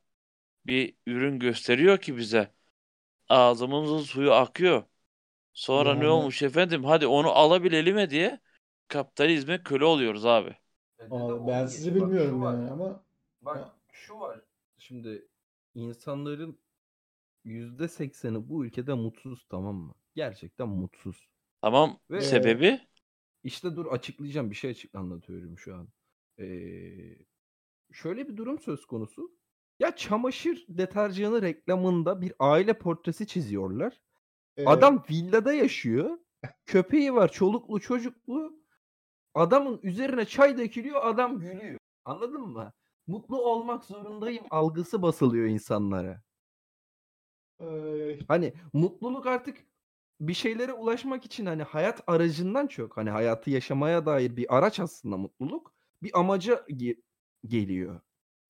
[0.66, 2.54] bir ürün gösteriyor ki bize.
[3.28, 4.84] Ağzımızın suyu akıyor.
[5.54, 6.84] Sonra ne Yani- olmuş efendim?
[6.84, 8.40] Hadi onu alabilelim mi diye
[8.88, 10.56] kapitalizme köle oluyoruz abi.
[11.10, 13.04] Aa, ben sizi bilmiyorum yani ama
[13.42, 14.40] Bak şu var.
[14.78, 15.28] Şimdi
[15.74, 16.58] insanların
[17.44, 19.94] yüzde sekseni bu ülkede mutsuz tamam mı?
[20.14, 21.28] Gerçekten mutsuz.
[21.62, 22.80] Tamam Ve- sebebi
[23.44, 24.50] İşte dur açıklayacağım.
[24.50, 25.88] Bir şey açık anlatıyorum şu an.
[26.38, 27.18] Eee,
[27.92, 29.32] şöyle bir durum söz konusu.
[29.82, 34.00] Ya çamaşır deterjanı reklamında bir aile portresi çiziyorlar.
[34.56, 36.18] Ee, Adam villada yaşıyor.
[36.66, 38.62] Köpeği var, çoluklu çocuklu.
[39.34, 41.78] Adamın üzerine çay dökülüyor, adam gülüyor.
[42.04, 42.72] Anladın mı?
[43.06, 46.22] Mutlu olmak zorundayım algısı basılıyor insanlara.
[47.60, 49.58] e, Hani mutluluk artık
[50.20, 55.16] bir şeylere ulaşmak için hani hayat aracından çok hani hayatı yaşamaya dair bir araç aslında
[55.16, 57.02] mutluluk bir amaca ge-
[57.46, 58.00] geliyor.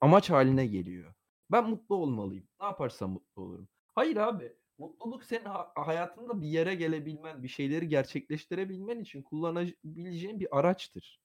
[0.01, 1.15] Amaç haline geliyor.
[1.53, 2.49] Ben mutlu olmalıyım.
[2.61, 3.69] Ne yaparsam mutlu olurum.
[3.95, 4.57] Hayır abi.
[4.79, 11.21] Mutluluk senin ha- hayatında bir yere gelebilmen, bir şeyleri gerçekleştirebilmen için kullanabileceğin bir araçtır.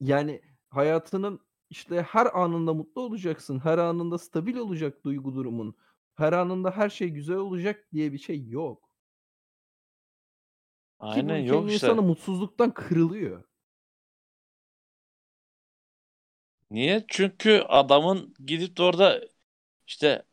[0.00, 1.40] Yani hayatının
[1.70, 3.58] işte her anında mutlu olacaksın.
[3.58, 5.76] Her anında stabil olacak duygu durumun.
[6.14, 8.82] Her anında her şey güzel olacak diye bir şey yok.
[8.82, 8.88] Ki
[10.98, 11.86] bu Aynen yok işte.
[11.86, 13.44] insanı mutsuzluktan kırılıyor.
[16.72, 17.04] Niye?
[17.08, 19.20] Çünkü adamın gidip de orada
[19.86, 20.24] işte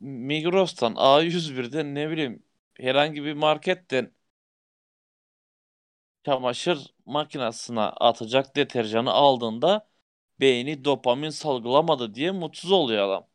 [0.00, 2.42] Migros'tan A101'den ne bileyim
[2.80, 4.12] herhangi bir marketten
[6.24, 9.88] çamaşır makinesine atacak deterjanı aldığında
[10.40, 13.28] beyni dopamin salgılamadı diye mutsuz oluyor adam.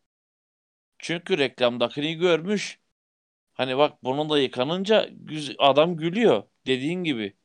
[1.00, 2.80] Çünkü reklamdakini görmüş.
[3.54, 5.10] Hani bak bunun da yıkanınca
[5.60, 6.44] adam gülüyor.
[6.68, 7.38] Dediğin gibi.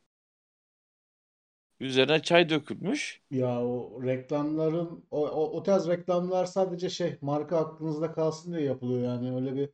[1.80, 3.22] Üzerine çay dökülmüş.
[3.30, 9.02] ya o reklamların o, o, o tarz reklamlar sadece şey marka aklınızda kalsın diye yapılıyor
[9.02, 9.70] yani öyle bir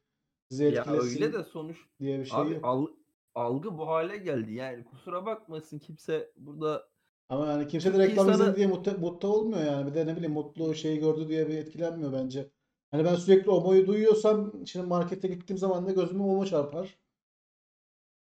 [0.51, 2.61] sizi Ya öyle de sonuç diye bir şey abi yok.
[2.64, 2.87] al-
[3.35, 4.53] algı bu hale geldi.
[4.55, 6.88] Yani kusura bakmasın kimse burada
[7.29, 9.90] Ama yani kimse de Türk reklam insanı- izledi diye mutlu, mutlu olmuyor yani.
[9.90, 12.51] Bir de ne bileyim mutlu şeyi gördü diye bir etkilenmiyor bence.
[12.90, 16.85] Hani ben sürekli Omo'yu duyuyorsam şimdi markete gittiğim zaman da gözüme Omo çarpar.
[16.85, 16.97] Ya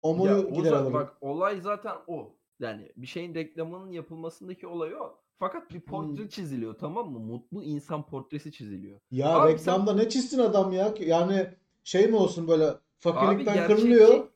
[0.02, 0.94] Omo'yu o gider za- alırım.
[0.94, 2.37] bak olay zaten o.
[2.60, 5.18] Yani bir şeyin reklamının yapılmasındaki olay o.
[5.40, 6.28] Fakat bir portre Hmm.
[6.30, 7.20] çiziliyor tamam mı?
[7.20, 9.00] Mutlu insan portresi çiziliyor.
[9.12, 10.94] Ya Abi reklamda ne çizsin adam ya?
[11.00, 11.48] Yani
[11.84, 14.28] şey mi olsun böyle Abi fakirlikten gerçekçi kırılıyor.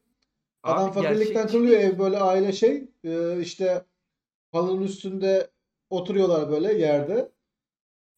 [0.64, 3.86] Adam abi fakirlikten gerçekçi kırılıyor ev böyle aile şey e, işte
[4.52, 5.52] halının üstünde
[5.90, 7.32] oturuyorlar böyle yerde.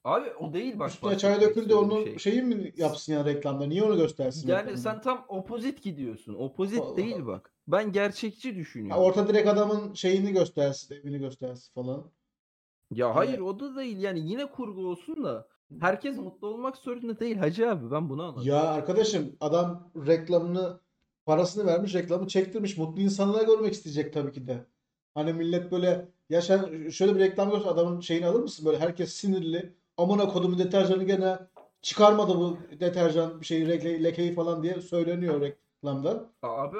[0.04, 2.18] Abi o değil bak Üstüne çay döküldü onun şey.
[2.18, 3.66] şeyi mi yapsın yani reklamda?
[3.66, 4.78] Niye onu göstersin Yani reklamda?
[4.78, 6.34] sen tam opozit gidiyorsun.
[6.34, 7.26] Opozit Allah değil Allah.
[7.28, 7.54] bak.
[7.68, 9.04] Ben gerçekçi Ha, düşünüyorum.
[9.04, 12.04] orta direkt adamın şeyini göstersin, evini göstersin falan.
[12.92, 15.48] Ya hayır Yani o da değil yani yine kurgu olsun da
[15.80, 18.68] herkes mutlu olmak zorunda değil Hacı abi ben bunu ya anlatıyorum.
[18.68, 20.80] arkadaşım adam reklamını
[21.26, 22.78] parasını vermiş, reklamı çektirmiş.
[22.78, 24.66] Mutlu insanlar görmek isteyecek tabii ki de.
[25.14, 28.66] Hani millet böyle ya sen şöyle bir reklam görsen adamın şeyini alır mısın?
[28.66, 29.74] Böyle herkes sinirli.
[29.98, 31.38] Amına kodumu deterjanı gene
[31.82, 36.30] çıkarmadı bu deterjan bir şeyi leke- lekeyi falan diye söyleniyor reklamda.
[36.42, 36.78] Abi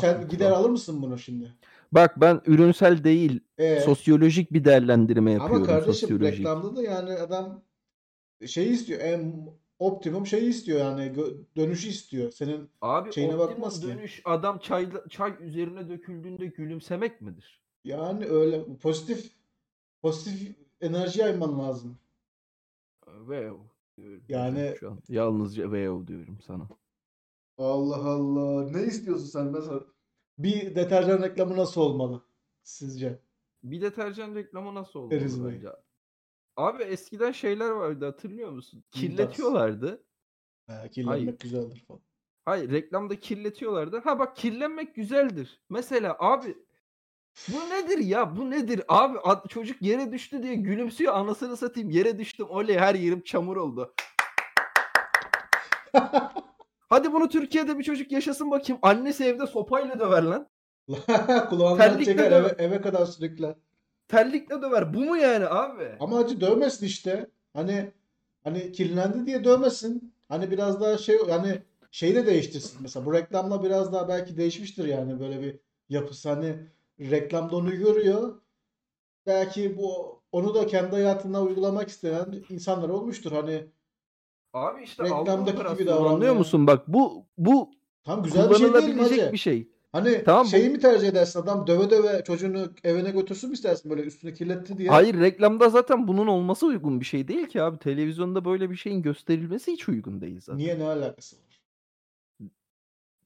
[0.00, 1.52] Sen ah gider alır mısın bunu şimdi?
[1.92, 6.38] Bak ben ürünsel değil E sosyolojik bir değerlendirme ama yapıyorum kardeşim sosyolojik.
[6.38, 7.62] reklamda da yani adam
[8.46, 9.00] şeyi istiyor.
[9.00, 12.30] En optimum şeyi istiyor yani gö- dönüşü istiyor.
[12.32, 13.86] Senin Abi şeyine bakmaz ki.
[13.86, 17.60] dönüş adam çay, çay üzerine döküldüğünde gülümsemek midir?
[17.84, 19.30] Yani öyle pozitif
[20.02, 21.98] pozitif enerji yayman lazım.
[23.06, 23.68] Hocam
[24.28, 24.98] Yani şu an.
[25.08, 26.68] Yalnızca wow diyorum sana.
[27.58, 28.70] Allah Allah.
[28.70, 29.80] Ne istiyorsun sen mesela?
[30.38, 32.22] Bir deterjan reklamı nasıl olmalı
[32.62, 33.20] sizce?
[33.62, 35.54] Bir deterjan reklamı nasıl olmalı Deriz Bey.
[35.54, 35.68] bence?
[36.56, 38.84] Abi eskiden şeyler vardı hatırlıyor musun?
[38.90, 40.04] Kirletiyorlardı.
[40.66, 40.90] Ha, Hayır.
[40.92, 42.00] kirlenmek güzeldir falan.
[42.44, 43.98] Hayır reklamda kirletiyorlardı.
[43.98, 45.60] Ha bak kirlenmek güzeldir.
[45.70, 46.56] Mesela abi
[47.48, 48.36] bu nedir ya?
[48.36, 48.82] Bu nedir?
[48.88, 51.14] Abi ad- çocuk yere düştü diye gülümsüyor.
[51.14, 51.90] Anasını satayım.
[51.90, 52.46] Yere düştüm.
[52.50, 53.94] Oley her yerim çamur oldu.
[56.88, 58.78] Hadi bunu Türkiye'de bir çocuk yaşasın bakayım.
[58.82, 60.48] Annesi evde sopayla döver lan.
[61.48, 62.50] Kulağından Terlikle çeker döver.
[62.58, 63.54] eve, eve kadar sürükler.
[64.08, 64.94] Terlikle döver.
[64.94, 65.88] Bu mu yani abi?
[66.00, 67.26] Ama acı dövmesin işte.
[67.52, 67.92] Hani
[68.44, 70.14] hani kirlendi diye dövmesin.
[70.28, 72.78] Hani biraz daha şey yani şeyi de değiştirsin.
[72.82, 75.56] Mesela bu reklamla biraz daha belki değişmiştir yani böyle bir
[75.88, 76.28] yapısı.
[76.28, 76.56] Hani
[77.00, 78.34] reklamda onu görüyor.
[79.26, 83.32] Belki bu onu da kendi hayatında uygulamak isteyen insanlar olmuştur.
[83.32, 83.64] Hani
[84.52, 86.14] Abi işte reklamdaki gibi davranmaya.
[86.14, 86.66] anlıyor musun?
[86.66, 87.70] Bak bu bu
[88.04, 89.32] Tam güzel bir şey değil hacı?
[89.32, 89.68] bir şey.
[89.92, 93.90] Hani Tamam bu şeyi mi tercih edersin adam döve döve çocuğunu evine götürsün mü istersin
[93.90, 94.88] böyle üstünü kirletti diye?
[94.88, 97.78] Hayır reklamda zaten bunun olması uygun bir şey değil ki abi.
[97.78, 100.58] Televizyonda böyle bir şeyin gösterilmesi hiç uygun değil zaten.
[100.58, 101.42] Niye ne alakası var?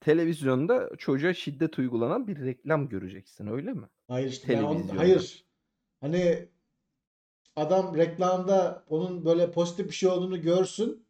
[0.00, 3.88] Televizyonda çocuğa şiddet uygulanan bir reklam göreceksin öyle mi?
[4.08, 5.00] Hayır işte on- Televizyonda.
[5.00, 5.44] hayır.
[6.00, 6.48] Hani
[7.56, 11.06] adam reklamda onun böyle pozitif bir şey olduğunu görsün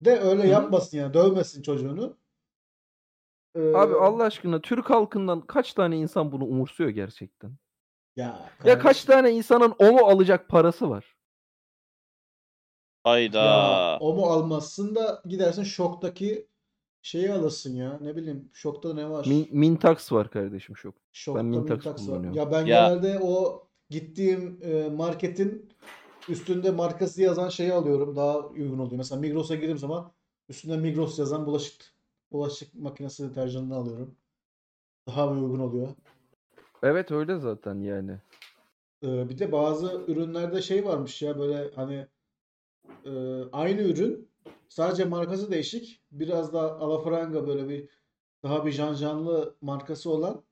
[0.00, 2.16] de öyle Hı yapmasın yani dövmesin çocuğunu.
[3.56, 7.56] Abi Ee, Allah aşkına Türk halkından kaç tane insan bunu umursuyor gerçekten?
[8.16, 11.16] ya Ya kaç kardeşim, tane insanın o mu alacak parası var?
[13.04, 13.38] Hayda.
[13.44, 16.48] ya o mu almazsın da gidersin şoktaki
[17.04, 17.98] şeyi alırsın ya.
[18.02, 19.26] Ne bileyim şokta ne var?
[19.28, 20.92] Min, Mintax var kardeşim şu.
[21.12, 22.34] Şokta Mintax Mintax var.
[22.34, 25.68] Ya ben Ya- genelde o gittiğim e, marketin
[26.28, 28.16] üstünde markası yazan şeyi alıyorum.
[28.16, 28.96] Daha uygun oluyor.
[28.96, 30.12] Mesela Migros'a girdiğim zaman
[30.48, 31.94] üstünde Migros yazan bulaşık
[32.32, 34.14] bulaşık makinesi deterjanını alıyorum.
[35.06, 35.88] Daha uygun oluyor.
[36.82, 38.18] Evet öyle zaten yani.
[39.04, 42.06] Ee, bir de bazı ürünlerde şey varmış ya böyle hani
[43.04, 43.12] e,
[43.52, 44.28] aynı ürün
[44.68, 46.00] sadece markası değişik.
[46.12, 47.88] Biraz daha alafranga böyle bir
[48.42, 50.42] daha bir janjanlı markası olan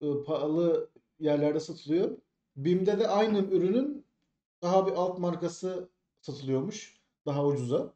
[0.00, 2.10] e, pahalı yerlerde satılıyor.
[2.56, 4.04] BİM'de de aynı ürünün
[4.62, 5.88] daha bir alt markası
[6.20, 6.98] satılıyormuş.
[7.26, 7.92] Daha ucuza.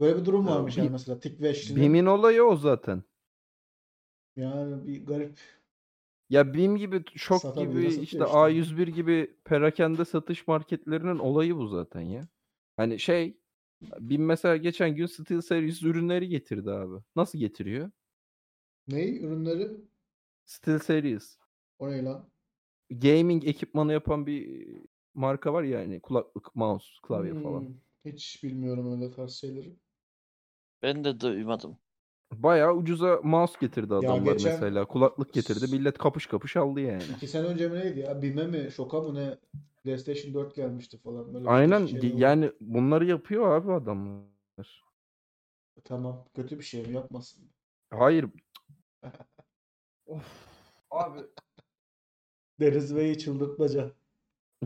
[0.00, 1.82] Böyle bir durum Ya varmış yani mesela Tikveşli'nin.
[1.82, 3.02] BİM'in olayı o zaten.
[4.36, 5.38] Yani bir garip.
[6.30, 8.18] Ya BİM gibi, Şok gibi, işte işte.
[8.18, 12.28] A101 gibi perakende satış marketlerinin olayı bu zaten ya.
[12.76, 13.39] Hani şey,
[13.82, 17.02] BİM mesela geçen gün SteelSeries ürünleri getirdi abi.
[17.16, 17.90] Nasıl getiriyor?
[18.86, 19.70] Ne ürünleri?
[20.44, 21.38] SteelSeries.
[21.78, 22.30] O ne lan?
[22.90, 24.66] Gaming ekipmanı yapan bir
[25.14, 27.66] marka var ya hani kulaklık, mouse, klavye falan.
[27.66, 29.76] Hmm, hiç bilmiyorum öyle tarz şeyleri.
[30.82, 31.78] Ben de duymadım.
[32.34, 34.84] Bayağı ucuza mouse getirdi adamlar geçen- mesela.
[34.84, 35.76] Kulaklık getirdi.
[35.76, 37.02] Millet kapış kapış aldı yani.
[37.16, 38.22] İki sene önce mi neydi ya?
[38.22, 38.70] BİM'e mi?
[38.72, 39.38] Şoka mı ne?
[39.84, 41.34] PlayStation 4 gelmişti falan.
[41.34, 42.20] Böyle bir Aynen şeyler oldu.
[42.20, 44.84] yani bunları yapıyor abi adamlar.
[45.84, 46.24] Tamam.
[46.34, 46.92] Kötü bir şey mi?
[46.94, 47.44] Yapmasın.
[47.90, 48.26] Hayır.
[50.06, 50.50] of.
[50.90, 51.18] Abi
[52.60, 53.90] Deniz Bey'i çıldırtmaca.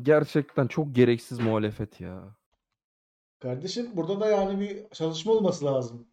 [0.03, 2.37] gerçekten çok gereksiz muhalefet ya.
[3.41, 6.07] Kardeşim burada da yani bir çalışma olması lazım.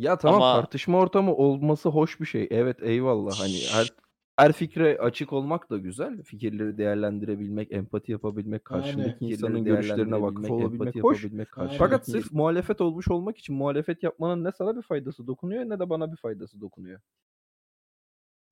[0.00, 2.48] Ya tamam Ama- tartışma ortamı olması hoş bir şey.
[2.50, 3.88] Evet eyvallah hani her
[4.36, 6.22] her fikre açık olmak da güzel.
[6.22, 9.32] Fikirleri değerlendirebilmek, empati yapabilmek, karşındaki Aynen.
[9.32, 11.24] insanın görüşlerine vakıf olabilmek hoş.
[11.56, 11.78] Aynen.
[11.78, 15.90] Fakat sırf muhalefet olmuş olmak için muhalefet yapmanın ne sana bir faydası dokunuyor ne de
[15.90, 17.00] bana bir faydası dokunuyor.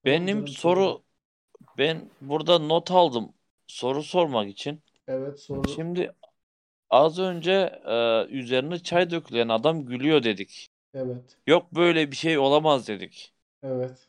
[0.05, 1.03] Benim soru
[1.79, 3.33] ben burada not aldım
[3.67, 4.83] soru sormak için.
[5.07, 5.69] Evet soru.
[5.69, 6.13] Şimdi
[6.91, 10.69] az önce e, üzerine çay dökülen adam gülüyor dedik.
[10.95, 11.39] Evet.
[11.47, 13.35] Yok böyle bir şey olamaz dedik.
[13.63, 14.09] Evet.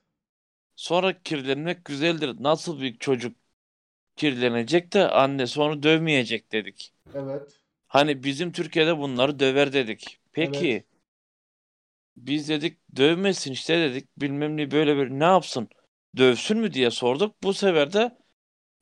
[0.75, 2.35] Sonra kirlenmek güzeldir.
[2.43, 3.37] Nasıl bir çocuk
[4.17, 6.93] kirlenecek de annesi onu dövmeyecek dedik.
[7.13, 7.61] Evet.
[7.87, 10.19] Hani bizim Türkiye'de bunları döver dedik.
[10.33, 10.85] Peki Evet.
[12.17, 15.69] biz dedik dövmesin işte dedik bilmem ne böyle böyle ne yapsın
[16.17, 17.43] dövsün mü diye sorduk.
[17.43, 18.17] Bu sefer de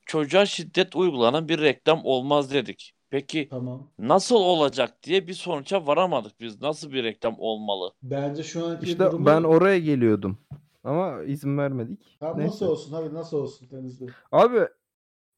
[0.06, 2.94] çocuğa şiddet uygulanan bir reklam olmaz dedik.
[3.10, 3.82] Peki Tamam.
[3.98, 6.60] nasıl olacak diye bir sonuca varamadık biz.
[6.62, 7.92] Nasıl bir reklam olmalı?
[8.02, 9.26] Bence şu anki İşte durumu...
[9.26, 10.38] ben oraya geliyordum.
[10.84, 12.16] Ama izin vermedik.
[12.20, 12.50] Tamam, Neyse.
[12.50, 12.92] nasıl olsun?
[12.92, 14.08] Hadi nasıl olsun Deniz Bey?
[14.32, 14.60] Abi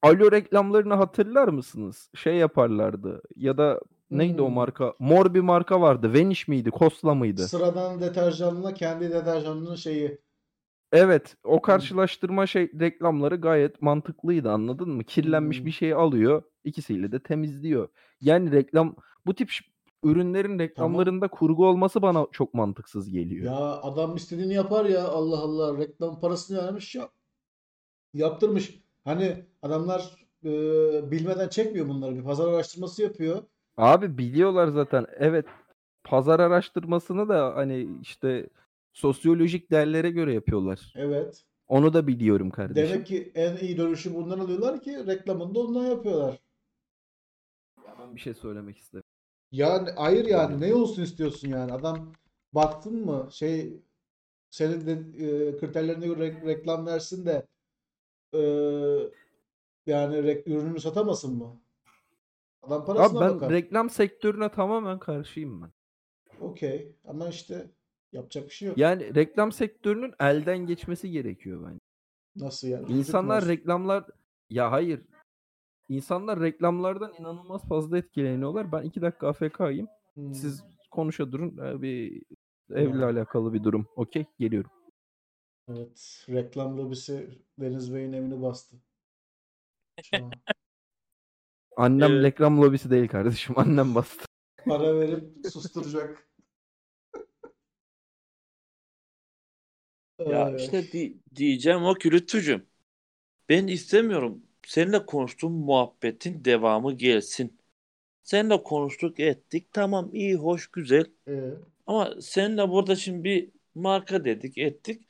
[0.03, 2.11] Alo reklamlarını hatırlar mısınız?
[2.15, 3.81] Şey yaparlardı ya da
[4.11, 4.55] neydi o Hmm.
[4.55, 4.95] marka?
[4.99, 6.15] Mor bir marka vardı.
[6.15, 6.71] Vanish miydi?
[6.71, 7.49] Kosla mıydı?
[7.49, 10.19] Sıradan deterjanla kendi deterjanının şeyi.
[10.93, 15.05] Evet, o karşılaştırma şey reklamları gayet mantıklıydı anladın mı?
[15.05, 17.89] Kirlenmiş bir şeyi alıyor, ikisiyle de temizliyor.
[18.21, 19.65] Yani reklam bu tip ş-
[20.05, 23.45] ürünlerin reklamlarında kurgu olması bana çok mantıksız geliyor.
[23.45, 27.09] Ya adam istediğini yapar ya Allah Allah reklam parasını vermiş ya
[28.15, 28.81] yaptırmış.
[29.05, 30.51] Hani adamlar e,
[31.11, 33.43] bilmeden çekmiyor bunları bir pazar araştırması yapıyor.
[33.77, 35.07] Abi biliyorlar zaten.
[35.19, 35.47] Evet,
[36.05, 38.49] pazar araştırmasını da hani işte
[39.01, 40.93] sosyolojik değerlere göre yapıyorlar.
[40.97, 41.45] Evet.
[41.69, 42.95] Onu da biliyorum kardeşim.
[42.95, 46.39] Demek ki en iyi dönüşü bundan alıyorlar ki reklamını da ondan yapıyorlar.
[48.01, 49.05] Ben bir şey söylemek istedim.
[49.53, 52.13] Yani hayır yani ne olsun istiyorsun yani adam
[52.53, 53.81] baktın mı şey
[54.51, 54.93] senin de
[55.27, 57.47] e, kriterlerine göre re- reklam versin de
[58.35, 58.41] e,
[59.87, 61.61] yani re- ürününü satamasın mı?
[62.63, 63.53] Adam Abi parasına ben bakar.
[63.53, 65.71] reklam sektörüne tamamen karşıyım ben.
[66.41, 67.71] Okey ama işte
[68.13, 68.79] yapacak bir şey yok.
[68.79, 71.79] Yani reklam sektörünün elden geçmesi gerekiyor bence.
[72.37, 72.93] Nasıl yani?
[72.93, 74.05] İnsanlar reklamlar
[74.51, 75.03] ya hayır.
[75.89, 78.73] İnsanlar reklamlardan inanılmaz fazla etkileniyorlar.
[78.73, 79.89] Ben iki dakika AFK'yim.
[80.15, 80.35] Hmm.
[80.35, 81.59] Siz konuşa durun.
[81.59, 82.23] Ee, Bir
[82.71, 83.05] evle Yani.
[83.05, 83.89] alakalı bir durum.
[83.97, 84.71] Okey, geliyorum.
[85.69, 88.77] Evet, reklam lobisi Deniz Bey'in evini bastı.
[91.77, 92.25] Annem Evet.
[92.25, 93.55] reklam lobisi değil kardeşim.
[93.59, 94.25] Annem bastı.
[94.67, 96.30] para verip susturacak.
[100.25, 102.67] Ya işte di- diyeceğim o ki Lütfücüğüm,
[103.49, 104.43] Ben istemiyorum.
[104.67, 107.59] Seninle konuştuğum muhabbetin devamı gelsin.
[108.25, 109.69] Seninle konuştuk ettik.
[109.73, 111.07] Tamam iyi hoş güzel.
[111.29, 111.55] ee,
[111.87, 115.03] Ama seninle burada şimdi bir marka dedik ettik.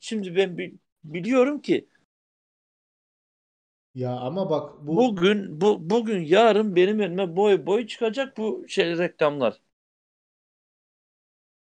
[0.00, 1.88] Şimdi ben bi- biliyorum ki
[3.94, 8.98] Ya ama bak bu bugün bu bugün yarın benim önüme boy boy çıkacak bu şey
[8.98, 9.60] reklamlar.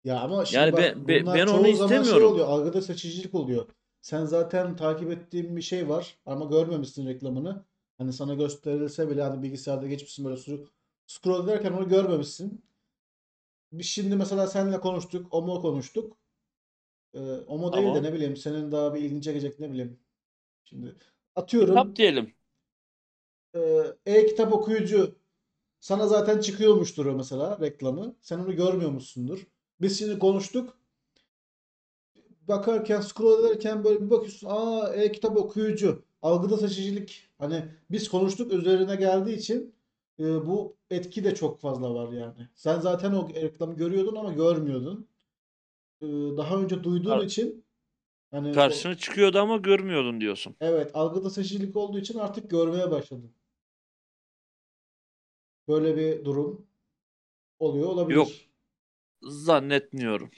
[0.08, 2.34] Ya ama şimdi Yani bak ben- ben- bunlar ben onu çoğu zaman şey istemiyorum.
[2.34, 2.48] oluyor.
[2.48, 3.66] Algıda seçicilik oluyor.
[4.02, 7.66] Sen zaten takip ettiğin bir şey var ama görmemişsin reklamını.
[7.98, 10.68] Hani sana gösterilse bile hani bilgisayarda geçmişsin böyle su-
[11.08, 12.64] scroll ederken onu görmemişsin.
[13.72, 16.18] Biz şimdi mesela seninle konuştuk, Omo konuştuk.
[17.14, 18.04] Ee, Omo değil de Tamam.
[18.04, 20.00] ne bileyim senin daha bir ilgini çekecek ne bileyim.
[20.66, 20.96] Şimdi
[21.36, 22.34] atıyorum Kitap diyelim.
[23.56, 23.60] e,
[24.06, 25.16] e-kitap okuyucu
[25.82, 28.16] sana zaten çıkıyormuştur o mesela reklamı.
[28.22, 29.48] Sen onu görmüyormuşsundur.
[29.82, 30.78] Biz şimdi konuştuk.
[32.48, 34.48] Bakarken scroll ederken böyle bir bakıyorsun.
[34.52, 36.04] Aa e-kitap okuyucu.
[36.22, 37.30] Algıda seçicilik.
[37.38, 39.76] Hani biz konuştuk üzerine geldiği için
[40.20, 42.48] e, bu etki de çok fazla var yani.
[42.56, 45.08] Sen zaten o reklamı görüyordun ama görmüyordun.
[46.02, 46.06] E,
[46.38, 47.66] daha önce duyduğun Kar- için
[48.32, 50.56] hani o- Karşına çıkıyordu ama görmüyordun diyorsun.
[50.62, 53.34] Evet, algıda seçicilik olduğu için artık görmeye başladım.
[55.68, 56.66] Böyle bir durum
[57.60, 58.16] oluyor olabilir.
[58.16, 58.28] Yok.
[59.22, 60.32] Zannetmiyorum.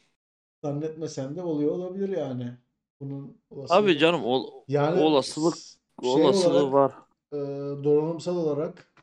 [0.63, 2.57] Zannetmesen de oluyor olabilir yani.
[3.01, 3.99] Bunun Abi olasılığı.
[3.99, 5.57] canım o Yani olasılık
[6.01, 6.93] şey olasılığı olarak, var.
[7.33, 7.37] e,
[7.83, 8.93] donanımsal olarak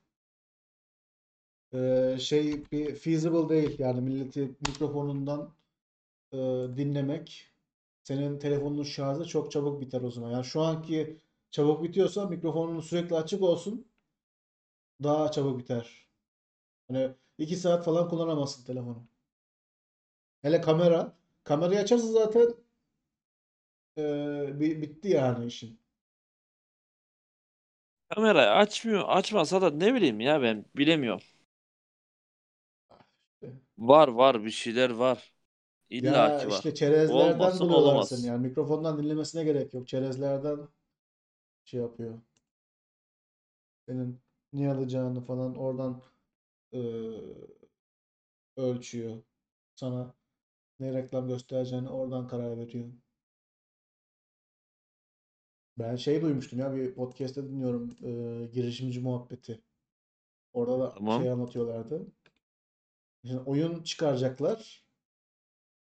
[1.75, 3.77] e, şey bir feasible değil.
[3.79, 5.55] Yani milleti mikrofonundan
[6.33, 6.37] e,
[6.77, 7.53] dinlemek.
[8.05, 10.31] Senin telefonun şarjı çok çabuk biter o zaman.
[10.33, 13.87] Yani şu anki çabuk bitiyorsa mikrofonun sürekli açık olsun.
[15.03, 16.09] Daha çabuk biter.
[16.89, 19.09] Hani 2 saat falan kullanamazsın telefonu.
[20.47, 21.17] Hele kamera.
[21.45, 22.55] Kamerayı açarsa zaten
[23.99, 24.03] e,
[24.61, 25.81] bi- bitti yani işin.
[28.09, 29.05] Kamerayı açmıyor.
[29.09, 31.21] Açmasa da ne bileyim ya ben bilemiyorum.
[33.79, 35.33] Var var bir şeyler var.
[35.91, 36.65] İlla Ya ki var.
[36.65, 38.09] işte çerezlerden Olmasın buluyorlar olamaz.
[38.09, 38.27] seni.
[38.27, 39.89] Yani mikrofondan dinlemesine gerek yok.
[39.89, 40.59] Çerezlerden
[41.65, 42.19] şey yapıyor.
[43.87, 44.21] Senin
[44.53, 46.03] ne alacağını falan oradan
[46.75, 46.79] e,
[48.57, 49.23] ölçüyor.
[49.75, 50.15] Sana
[50.81, 52.93] ne reklam göstereceğini oradan karar veriyor.
[55.79, 59.63] Ben şey duymuştum ya bir podcast'te dinliyorum e, girişimci muhabbeti.
[60.53, 61.23] Orada da Tamam.
[61.23, 62.07] şey anlatıyorlardı.
[63.27, 64.87] Şimdi oyun çıkaracaklar.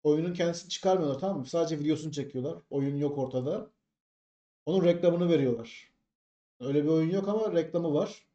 [0.02, 1.46] Oyunun kendisini çıkarmıyorlar tamam mı?
[1.46, 2.62] Sadece videosunu çekiyorlar.
[2.70, 3.70] Oyun yok ortada.
[4.66, 5.92] Onun reklamını veriyorlar.
[6.60, 8.26] Öyle bir oyun yok ama reklamı var.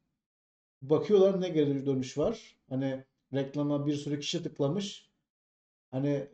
[0.81, 2.57] Bakıyorlar ne geri dönüş var.
[2.69, 5.09] Hani reklama bir sürü kişi tıklamış.
[5.91, 6.27] Hani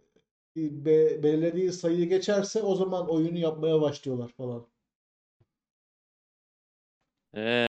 [0.55, 4.67] be- belirlediği sayıyı geçerse o zaman oyunu yapmaya başlıyorlar falan.
[7.35, 7.67] Ee,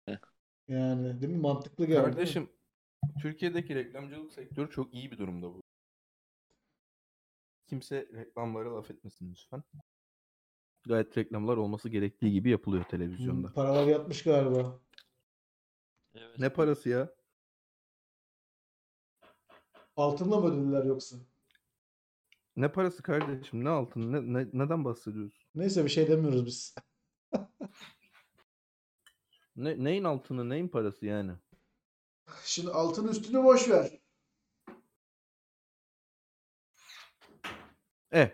[0.68, 1.38] Yani değil mi?
[1.38, 2.02] Mantıklı geldi.
[2.02, 2.48] Kardeşim
[3.22, 5.62] Türkiye'deki reklamcılık sektörü çok iyi bir durumda bu.
[7.66, 9.62] Kimse reklamlara laf etmesin lütfen.
[10.86, 13.48] Gayet reklamlar olması gerektiği gibi yapılıyor televizyonda.
[13.48, 14.78] Hmm, paralar yatmış galiba.
[16.14, 16.38] evet.
[16.38, 17.14] Ne parası ya?
[19.96, 21.16] Altınla mı ödediler yoksa?
[22.56, 23.64] Ne parası kardeşim?
[23.64, 24.12] Ne altın?
[24.12, 25.44] Ne, ne- neden bahsediyorsun?
[25.54, 26.74] Neyse bir şey demiyoruz biz.
[29.56, 31.32] Ne, neyin altını, neyin parası yani?
[32.44, 34.00] Şimdi altın üstünü boş ver.
[38.10, 38.30] Eh,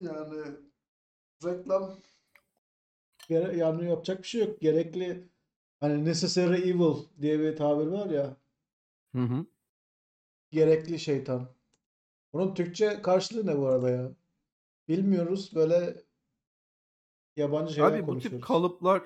[0.00, 0.56] Yani
[1.44, 1.96] reklam
[3.28, 4.60] yani yapacak bir şey yok.
[4.60, 5.28] Gerekli
[5.80, 8.36] hani necessary evil diye bir tabir var ya.
[9.14, 9.46] hı hı.
[10.50, 11.53] Gerekli şeytan.
[12.34, 14.12] Bunun Türkçe karşılığı ne bu arada ya?
[14.88, 15.54] Bilmiyoruz.
[15.54, 16.02] Böyle
[17.36, 19.02] yabancı şeyler Abi bu tip kalıplar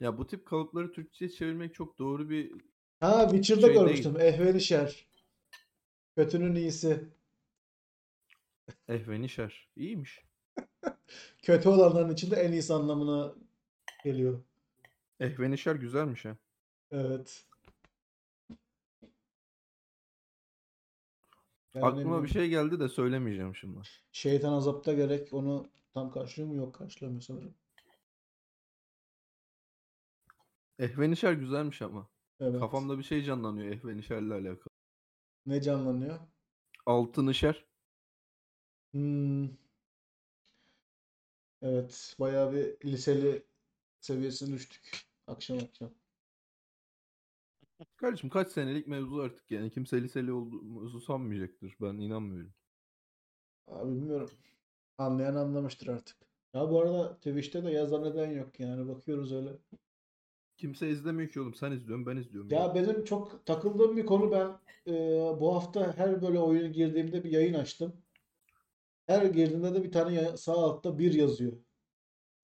[0.00, 2.52] ya bu tip kalıpları Türkçe'ye çevirmek çok doğru bir
[3.00, 4.20] Ha Witcher'da şey görmüştüm.
[4.20, 5.06] Ehveni şer.
[6.16, 7.08] Kötünün iyisi.
[8.88, 9.68] ehvenişer.
[9.76, 10.24] İyiymiş.
[11.42, 13.34] Kötü olanların içinde en iyisi anlamına
[14.04, 14.40] geliyor.
[15.20, 16.36] Ehvenişer güzelmiş ha.
[16.90, 17.46] Evet.
[21.76, 23.78] Yani Aklıma bir şey geldi de söylemeyeceğim şimdi.
[24.12, 26.56] Şeytan azapta gerek onu tam karşılıyor mu?
[26.56, 27.54] Yok karşılamıyor sanırım.
[30.78, 32.08] Ehvenişer güzelmiş ama.
[32.40, 32.60] Evet.
[32.60, 34.74] Kafamda bir şey canlanıyor ehvenişerle alakalı.
[35.46, 36.18] Ne canlanıyor?
[36.86, 37.64] Altınışer.
[38.92, 39.48] Hmm.
[41.62, 42.16] Evet.
[42.20, 43.42] Bayağı bir liseli
[44.00, 45.06] seviyesine düştük.
[45.26, 45.90] Akşam akşam.
[47.96, 49.70] Kardeşim kaç senelik mevzu artık yani.
[49.70, 51.76] Kimse liseli olduğumuzu sanmayacaktır.
[51.80, 52.54] Ben inanmıyorum.
[53.68, 54.30] Abi bilmiyorum.
[54.98, 56.16] Anlayan anlamıştır artık.
[56.54, 58.88] Ya bu arada Twitch'te de yazan neden yok yani.
[58.88, 59.50] Bakıyoruz öyle.
[60.56, 61.54] Kimse izlemiyor ki oğlum.
[61.54, 62.50] Sen izliyorsun ben izliyorum.
[62.50, 64.58] Ya benim çok takıldığım bir konu ben
[64.92, 64.92] e,
[65.40, 68.02] bu hafta her böyle oyuna girdiğimde bir yayın açtım.
[69.06, 71.52] Her girdiğinde de bir tane ya- sağ altta bir yazıyor.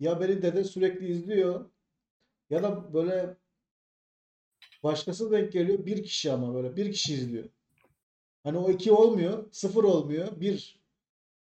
[0.01, 1.71] Ya beni dede sürekli izliyor
[2.51, 3.37] ya da böyle
[4.83, 5.87] başkası denk geliyor.
[5.87, 7.45] Bir kişi ama böyle bir kişi izliyor.
[8.43, 9.53] Hani o iki olmuyor.
[9.53, 10.41] Sıfır olmuyor.
[10.41, 10.81] Bir.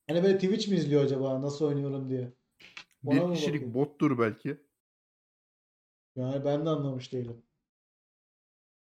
[0.09, 2.33] Hani böyle Twitch mi izliyor acaba nasıl oynuyorum diye.
[3.05, 3.75] Ona Bir kişilik bakıyor?
[3.75, 4.57] bottur belki.
[6.17, 7.43] Yani ben de anlamış değilim.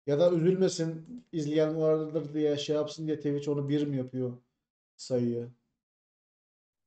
[0.08, 4.38] Ya da üzülmesin izleyen vardır diye şey yapsın diye Twitch onu bir mi yapıyor
[4.98, 5.50] sayıyı.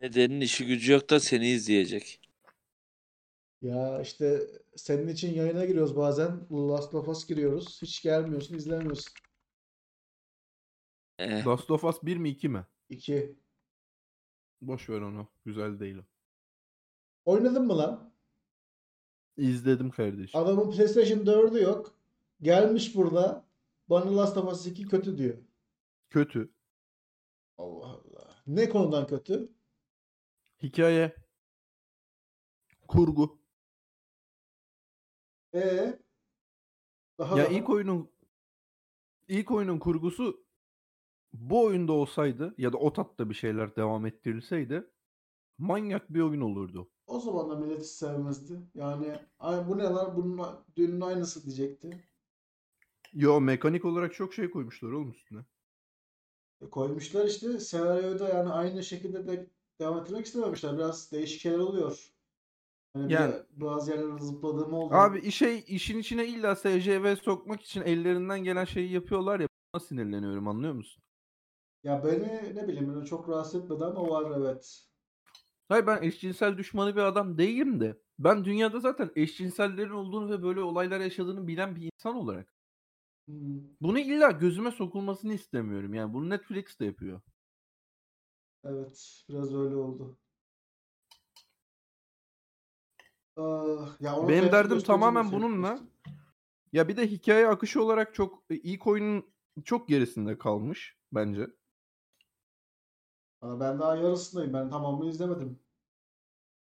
[0.01, 2.21] Nedenin işi gücü yok da seni izleyecek.
[3.63, 4.47] Ya işte
[4.77, 6.47] senin için yayına giriyoruz bazen.
[6.51, 7.83] Last of Us giriyoruz.
[7.83, 9.13] Hiç gelmiyorsun, izlemiyorsun.
[11.19, 12.67] Eh, Last of Us 1 mi 2 mi?
[12.89, 13.37] 2.
[14.61, 15.29] Boş ver onu.
[15.45, 15.97] Güzel değil.
[15.99, 16.03] o.
[17.25, 18.13] Oynadın mı lan?
[19.37, 20.41] İzledim kardeşim.
[20.41, 21.95] Adamın PlayStation 4'ü yok.
[22.43, 23.45] Gelmiş burada.
[23.89, 25.39] Bana Last of Us 2 kötü diyor.
[26.11, 26.51] Kötü.
[27.59, 28.37] Allah Allah.
[28.47, 29.53] Ne konudan kötü?
[30.63, 31.17] Hikaye.
[32.89, 33.40] Kurgu.
[35.53, 35.99] E
[37.19, 37.53] daha Ya daha.
[37.53, 38.11] ilk oyunun
[39.29, 40.45] ilk oyunun kurgusu
[41.33, 44.91] bu oyunda olsaydı ya da o tatta bir şeyler devam ettirilseydi
[45.59, 46.91] manyak bir oyun olurdu.
[47.07, 48.61] O zaman da millet hiç sevmezdi.
[48.75, 50.47] Yani ay bu ne lan bunun
[50.77, 52.05] dünün aynısı diyecekti.
[53.13, 55.45] Yo mekanik olarak çok şey koymuşlar oğlum üstüne.
[56.61, 60.79] E, koymuşlar işte senaryoyu da yani aynı şekilde de devam ettirmek istememişler.
[60.79, 62.13] Biraz değişik şeyler oluyor.
[62.93, 64.95] Hani Yani- bazı yerlerde zıpladığım oldu.
[64.95, 70.49] Abi işe işin içine illa SCV sokmak için ellerinden gelen şeyi yapıyorlar ya buna sinirleniyorum
[70.49, 71.03] anlıyor musun?
[71.85, 74.87] Ya beni ne bileyim böyle çok rahatsız etmedi ama var evet.
[75.69, 80.61] Hayır ben eşcinsel düşmanı bir adam değilim de ben dünyada zaten eşcinsellerin olduğunu ve böyle
[80.61, 82.55] olaylar yaşadığını bilen bir insan olarak
[83.27, 85.95] Hmm, bunu illa gözüme sokulmasını istemiyorum.
[85.95, 87.21] Yani bunu Netflix de yapıyor.
[88.65, 90.19] evet biraz öyle oldu.
[93.41, 95.81] Ah, ya onun Benim derdim tamamen tepki bununla.
[96.73, 99.25] Ya bir de hikaye akışı olarak çok e, ilk oyunun
[99.65, 101.47] çok gerisinde kalmış bence.
[103.41, 104.53] Aa, Ben daha yarısındayım.
[104.53, 105.59] Ben tamamını izlemedim.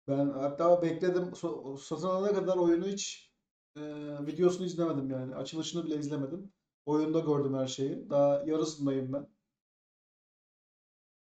[0.08, 1.22] Ben hatta bekledim.
[1.22, 3.30] So- Satın alana kadar oyunu hiç
[3.76, 3.80] e,
[4.26, 5.34] videosunu izlemedim yani.
[5.34, 6.52] Açılışını bile izlemedim.
[6.86, 8.10] Oyunda gördüm her şeyi.
[8.10, 9.26] Daha yarısındayım ben.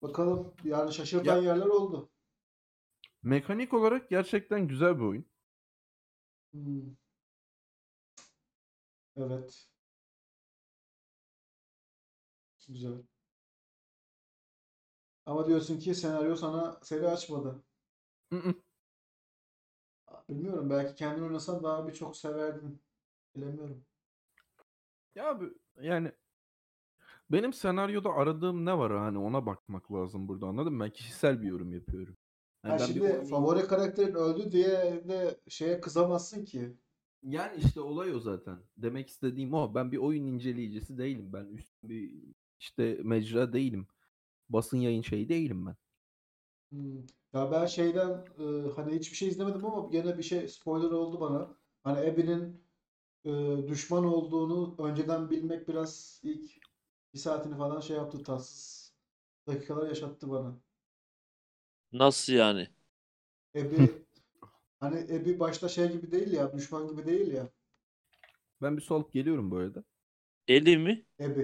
[0.02, 0.54] Bakalım.
[0.64, 2.10] Yani şaşırtan Ya- yerler oldu.
[3.24, 5.26] Mekanik olarak gerçekten güzel bir oyun.
[6.54, 6.96] Hmm.
[9.16, 9.68] Evet.
[12.68, 13.04] Güzel.
[15.26, 17.64] Ama diyorsun ki senaryo sana seni açmadı.
[18.32, 18.56] Mm-mm.
[20.30, 20.70] Bilmiyorum.
[20.70, 22.82] Belki kendin oynasan daha birçok severdin.
[23.36, 23.86] Bilemiyorum.
[25.16, 25.46] Ya abi
[25.82, 26.12] yani
[27.30, 30.84] benim senaryoda aradığım ne var hani ona bakmak lazım burada anladın mı?
[30.84, 32.18] Ben kişisel bir yorum yapıyorum.
[32.66, 36.78] Yani Ha ben bir şimdi oyunu- favori karakterin öldü diye de şeye kızamazsın ki.
[37.24, 38.60] Yani işte olay o zaten.
[38.78, 39.76] Demek istediğim o.
[39.76, 41.34] Ben bir oyun inceleyicisi değilim.
[41.34, 42.14] Ben üst bir
[42.60, 43.88] işte mecra değilim.
[44.50, 45.76] Basın yayın şeyi değilim ben.
[46.72, 46.98] Hmm.
[47.34, 51.56] Ya ben şeyden e, hani hiçbir şey izlemedim ama gene bir şey spoiler oldu bana.
[51.84, 52.62] Hani Abby'nin
[53.26, 53.32] e,
[53.68, 56.52] düşman olduğunu önceden bilmek biraz ilk
[57.14, 58.94] bir saatini falan şey yaptı tatsız
[59.48, 60.60] dakikalar yaşattı bana.
[61.94, 62.68] Nasıl yani?
[63.56, 63.86] Abby
[64.80, 67.50] hani Abby başta şey gibi değil ya düşman gibi değil ya
[68.62, 69.84] Ben bir su alıp geliyorum bu arada.
[70.48, 71.06] Eli mi?
[71.20, 71.44] Abby.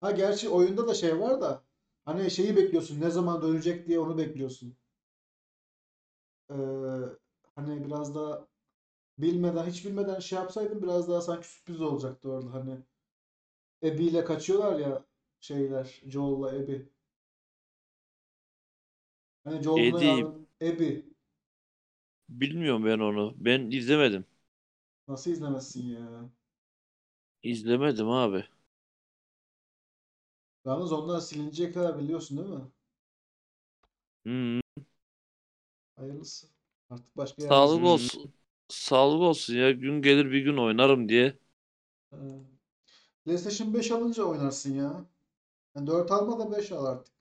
[0.00, 1.64] Ha gerçi oyunda da şey var da
[2.04, 4.76] hani şeyi bekliyorsun ne zaman dönecek diye onu bekliyorsun.
[6.50, 6.54] Ee,
[7.54, 8.48] hani biraz daha
[9.18, 12.78] bilmeden hiç bilmeden şey yapsaydım biraz daha sanki sürpriz olacaktı orada hani
[13.84, 15.04] Abby ile kaçıyorlar ya
[15.40, 16.76] şeyler Joel'la Abby.
[19.62, 20.02] Joel buna Eddie.
[20.02, 21.00] yardım Abby
[22.28, 23.34] Bilmiyorum ben onu.
[23.36, 24.24] Ben izlemedim.
[25.08, 26.30] nasıl izlemezsin ya?
[27.42, 28.44] İzlemedim abi.
[30.64, 32.70] Yalnız onlar silinecek kadar biliyorsun değil mi?
[34.24, 34.60] Hmm.
[35.96, 36.46] Hayırlısı.
[36.90, 37.84] Artık başka yerde Sağlık izliyorsun.
[37.84, 38.34] olsun.
[38.68, 39.70] Sağlık olsun ya.
[39.72, 41.38] Gün gelir bir gün oynarım diye.
[42.12, 42.16] Ee,
[43.24, 45.06] PlayStation 5 alınca oynarsın ya.
[45.76, 47.14] Yani 4 alma da 5 al artık.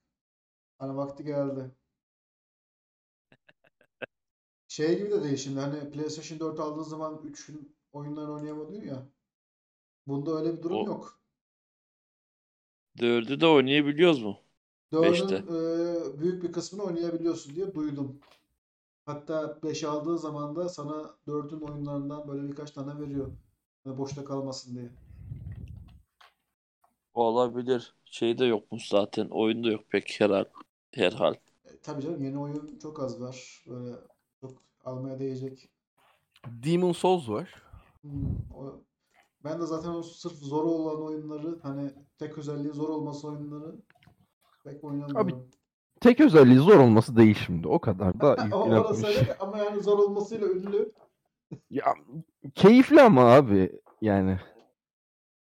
[0.79, 1.71] Hani vakti geldi.
[4.77, 7.49] Şey gibi de değil şimdi hani PlayStation 4 aldığın zaman 3
[7.91, 9.07] oyunlar oynayamadın ya.
[10.07, 11.19] Bunda öyle bir durum O- yok.
[12.97, 14.39] Dördü de oynayabiliyoruz mu?
[14.93, 15.35] 4'ün Beşte.
[15.35, 18.19] e, büyük bir kısmını oynayabiliyorsun diye duydum.
[19.05, 23.31] Hatta 5 aldığı zaman da sana 4'ün oyunlarından böyle birkaç tane veriyor.
[23.83, 24.89] Hani boşta kalmasın diye.
[27.13, 27.95] Olabilir.
[28.05, 29.27] Şey de yokmuş zaten.
[29.29, 30.45] Oyunda yok pek herhal.
[30.91, 31.33] Herhal.
[31.65, 33.63] E, tabii canım yeni oyun çok az var.
[33.67, 33.95] Böyle
[34.41, 35.69] çok almaya değecek.
[36.47, 37.53] Demon Souls var.
[38.01, 38.11] Hmm,
[38.55, 38.81] o-
[39.43, 43.75] ben de zaten o sırf zor olan oyunları hani tek özelliği zor olması oyunları
[44.63, 45.47] pek oynamıyorum.
[46.01, 47.67] Tek özelliği zor olması değil şimdi.
[47.67, 50.91] O kadar da orası öyle ama yani zor olmasıyla ünlü.
[51.69, 51.95] Ya
[52.55, 54.39] keyifli ama abi yani.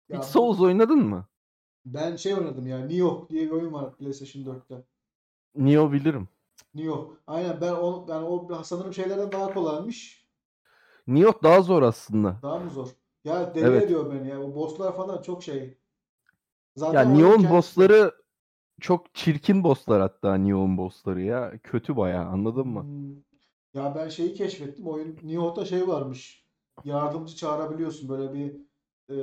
[0.09, 1.25] Ya Hiç Souls oynadın mı?
[1.85, 4.83] ben şey oynadım ya Nioh diye bir oyun var PlayStation 4'te.
[5.55, 6.29] Nioh bilirim.
[6.75, 7.15] Nioh.
[7.27, 10.27] Aynen ben o ben o sanırım şeylerden daha kolaymış.
[11.07, 12.39] Nioh daha zor aslında.
[12.41, 12.87] Daha mı zor?
[13.23, 13.83] Ya deli Evet.
[13.83, 14.41] ediyor beni ya.
[14.41, 15.57] O bosslar falan çok şey.
[15.59, 15.73] Ya
[16.75, 18.11] Zaten oyun Nioh'un kendisi- bossları
[18.81, 21.53] çok çirkin bosslar hatta Nioh'un bossları ya.
[21.63, 22.81] Kötü bayağı anladın mı?
[22.83, 23.15] Hmm.
[23.73, 24.87] Ya ben şeyi keşfettim.
[24.87, 26.45] Oyun Nioh'ta şey varmış.
[26.83, 28.09] Yardımcı çağırabiliyorsun.
[28.09, 28.55] Böyle bir
[29.09, 29.17] e,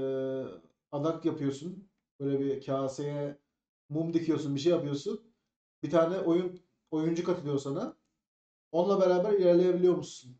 [0.93, 1.89] adak yapıyorsun.
[2.21, 3.39] Böyle bir kaseye
[3.89, 5.21] mum dikiyorsun, bir şey yapıyorsun.
[5.83, 6.61] Bir tane oyun
[6.91, 7.97] oyuncu katılıyor sana.
[8.73, 10.37] Onunla beraber ilerleyebiliyor musun?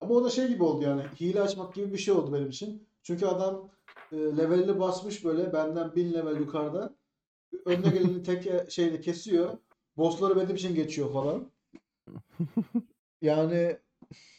[0.00, 1.02] Ama o da şey gibi oldu yani.
[1.20, 2.86] Hile açmak gibi bir şey oldu benim için.
[3.02, 3.68] Çünkü adam
[4.12, 6.94] e, levelini basmış böyle benden 1000 level yukarıda.
[7.64, 9.58] Önüne geleni tek şeyle kesiyor.
[9.96, 11.50] Bossları benim için geçiyor falan.
[13.22, 13.76] Yani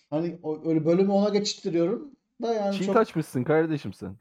[0.09, 2.11] hani o- öyle bölümü ona geçiştiriyorum
[2.41, 4.15] da yani Cheat çok açmışsın kardeşim sen.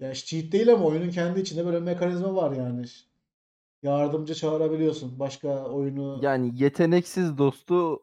[0.00, 2.84] ya cheat değil ama oyunun kendi içinde böyle mekanizma var yani.
[3.82, 5.18] Yardımcı çağırabiliyorsun.
[5.18, 8.02] Başka oyunu Yani yeteneksiz dostu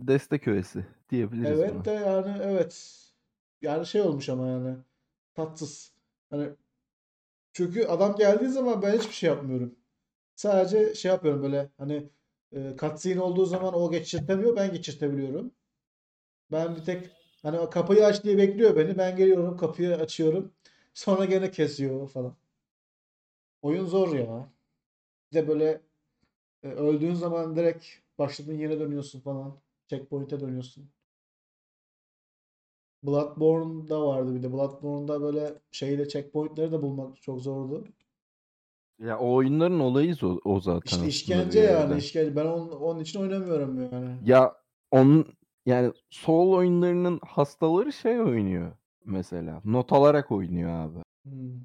[0.00, 1.64] destek öğesi diyebiliriz buna.
[1.64, 3.00] Evet de yani evet.
[3.62, 4.76] Yani şey olmuş ama yani
[5.34, 5.92] tatsız.
[6.30, 6.48] Hani
[7.52, 9.74] çünkü adam geldiği zaman ben hiçbir şey yapmıyorum.
[10.36, 12.10] Sadece şey yapıyorum böyle hani
[12.52, 15.52] e, cutscene olduğu zaman o geçirtemiyor ben geçirtebiliyorum.
[16.52, 17.10] Ben bir tek
[17.42, 18.98] hani kapıyı aç diye bekliyor beni.
[18.98, 20.52] Ben geliyorum kapıyı açıyorum.
[20.94, 22.36] Sonra gene kesiyor falan.
[23.62, 24.48] Oyun zor ya.
[25.32, 25.80] Bir de böyle
[26.62, 27.86] e, öldüğün zaman direkt
[28.18, 29.60] başladığın yere dönüyorsun falan.
[29.86, 30.90] Checkpoint'e dönüyorsun.
[33.02, 34.52] Bloodborne'da vardı bir de.
[34.52, 37.84] Bloodborne'da böyle şeyle checkpoint'leri de bulmak çok zordu.
[38.98, 42.36] Ya o oyunların olayı o, o zaten İşte işkence yani işkence.
[42.36, 44.16] Ben onun, onun için oynamıyorum yani.
[44.24, 44.56] Ya
[44.90, 45.26] onun
[45.66, 48.72] yani Soul oyunlarının hastaları şey oynuyor
[49.04, 49.60] mesela.
[49.64, 50.98] Not alarak oynuyor abi.
[51.24, 51.60] Hmm.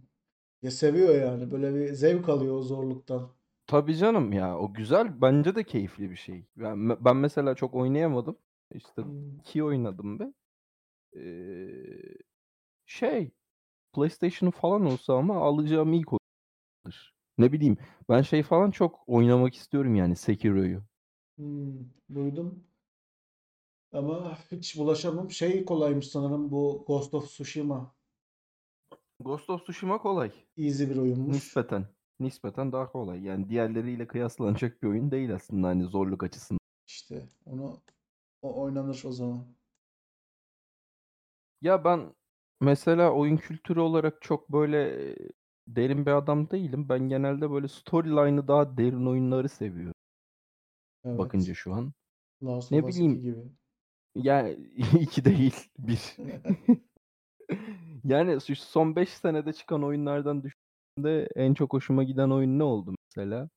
[0.62, 1.52] Ya seviyor yani.
[1.52, 3.30] Böyle bir zevk alıyor o zorluktan.
[3.70, 6.46] Tabii canım ya o güzel bence de keyifli bir şey.
[6.58, 8.38] Ben, ben mesela çok oynayamadım.
[8.74, 9.04] İşte
[9.40, 10.34] iki oynadım be.
[11.16, 11.70] Ee,
[12.86, 13.32] şey
[13.94, 17.14] PlayStation falan olsa ama alacağım ilk oyundur.
[17.38, 17.78] Ne bileyim
[18.10, 20.84] ben şey falan çok oynamak istiyorum yani Sekiro'yu.
[21.38, 21.74] Hmm.
[22.16, 22.64] Duydum.
[23.94, 25.32] Ama hiç bulaşamam.
[25.32, 27.96] Şey kolaymış sanırım bu Ghost of Tsushima.
[29.20, 30.32] Ghost of Tsushima kolay.
[30.58, 31.36] Easy bir oyunmuş.
[31.36, 31.99] Nispeten.
[32.20, 33.24] Nispeten daha kolay.
[33.24, 36.60] Yani diğerleriyle kıyaslanacak bir oyun değil aslında hani zorluk açısından.
[36.88, 37.82] İşte onu
[38.42, 39.46] o oynanır o zaman.
[41.62, 42.16] Ya ben
[42.62, 45.16] mesela oyun kültürü olarak çok böyle
[45.68, 46.90] derin bir adam değilim.
[46.90, 49.94] Ben genelde böyle storyline'ı daha derin oyunları seviyorum
[51.04, 51.20] Evet.
[51.20, 51.94] bakınca şu an.
[52.44, 53.44] Last Ne bileyim 2 gibi.
[54.16, 54.54] yani
[55.02, 56.16] iki değil bir.
[58.04, 60.44] Yani şu son 5 senede çıkan oyunlardan
[61.04, 63.50] düşündüğümde en çok hoşuma giden oyun ne oldu mesela?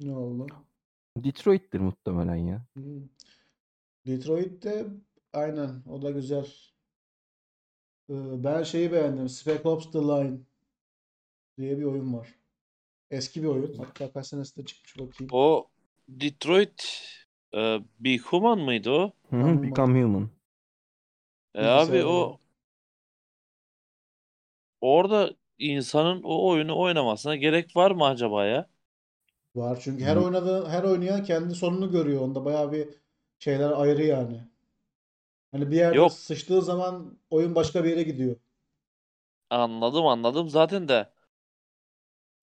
[0.00, 0.46] Ne oldu?
[1.16, 2.66] Detroit'tir muhtemelen ya.
[2.74, 3.08] Hmm.
[4.06, 4.86] Detroit'te
[5.32, 6.46] aynen o da güzel.
[8.10, 9.28] Ee, Ben şeyi beğendim.
[9.28, 10.38] Spec Ops The Line
[11.58, 12.34] diye bir oyun var.
[13.10, 13.78] Eski bir oyun.
[13.78, 15.30] Hatta kaç senesinde çıkmış bakayım.
[15.32, 15.68] O
[16.08, 17.02] Detroit
[17.54, 19.12] e, bir Human mıydı o?
[19.30, 20.30] Hı hı, Become Become Human.
[21.54, 22.38] E abi o
[24.80, 28.66] orada insanın o oyunu oynamasına gerek var mı acaba ya?
[29.54, 32.20] Var çünkü her oynadığı her oynayan kendi sonunu görüyor.
[32.22, 32.88] Onda bayağı bir
[33.38, 34.40] şeyler ayrı yani.
[35.52, 38.36] Hani bir yerde Yok sıçtığı zaman oyun başka bir yere gidiyor.
[39.50, 41.12] anladım anladım zaten de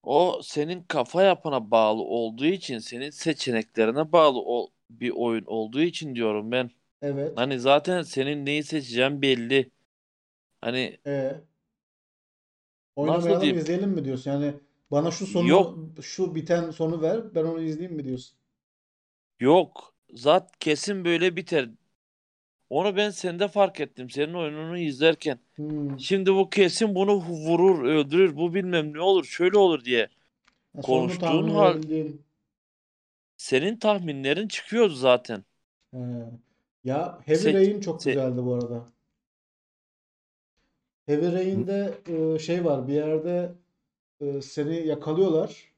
[0.03, 6.15] o senin kafa yapına bağlı olduğu için senin seçeneklerine bağlı o bir oyun olduğu için
[6.15, 6.71] diyorum ben.
[7.01, 7.35] Evet.
[7.35, 9.71] Hani zaten senin neyi seçeceğin belli.
[10.61, 11.54] Hani E nasıl
[12.95, 13.57] oynamayalım diyeyim?
[13.57, 14.31] izleyelim mi diyorsun?
[14.31, 14.53] Yani
[14.91, 18.37] bana şu sonu Yok şu biten sonu ver ben onu izleyeyim mi diyorsun?
[19.39, 19.95] yok.
[20.13, 21.69] Zat kesin böyle biter.
[22.69, 25.39] Onu ben sende fark ettim senin oyununu izlerken.
[25.57, 25.97] Hmm.
[25.97, 30.09] Şimdi bu kesin bunu vurur, öldürür, bu bilmem ne olur, şöyle olur diye
[30.75, 31.81] Ha, sonunu konuştuğun hal
[33.37, 35.45] senin tahminlerin çıkıyordu zaten.
[35.91, 35.97] He.
[36.83, 38.85] Ya Heavy Se, Rain çok güzeldi bu arada.
[41.05, 43.51] Heavy Rain'de e, şey var bir yerde
[44.21, 45.75] e, seni yakalıyorlar.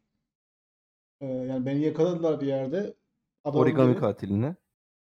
[1.22, 2.94] Ee, yani beni yakaladılar bir yerde.
[3.44, 4.56] Adamın Origami biri- katiline.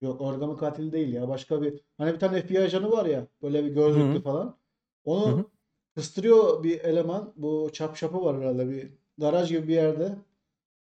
[0.01, 1.27] Yok origami katili değil ya.
[1.27, 4.21] Başka bir hani bir tane FBI ajanı var ya böyle bir gözlüklü Hı.
[4.21, 4.57] falan.
[5.05, 5.45] Onu hı.
[5.95, 7.33] kıstırıyor bir eleman.
[7.35, 10.15] Bu çap şapı var herhalde bir garaj gibi bir yerde.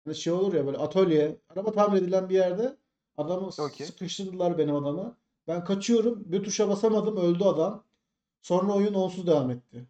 [0.05, 2.77] Hani şey olur ya böyle atölye, araba tamir edilen bir yerde
[3.17, 3.87] adamı Okey.
[3.87, 5.17] sıkıştırdılar benim adamı.
[5.47, 6.23] Ben kaçıyorum.
[6.25, 7.17] Bir tuşa basamadım.
[7.17, 7.83] Öldü adam.
[8.45, 9.85] Sonra oyun onsuz devam etti.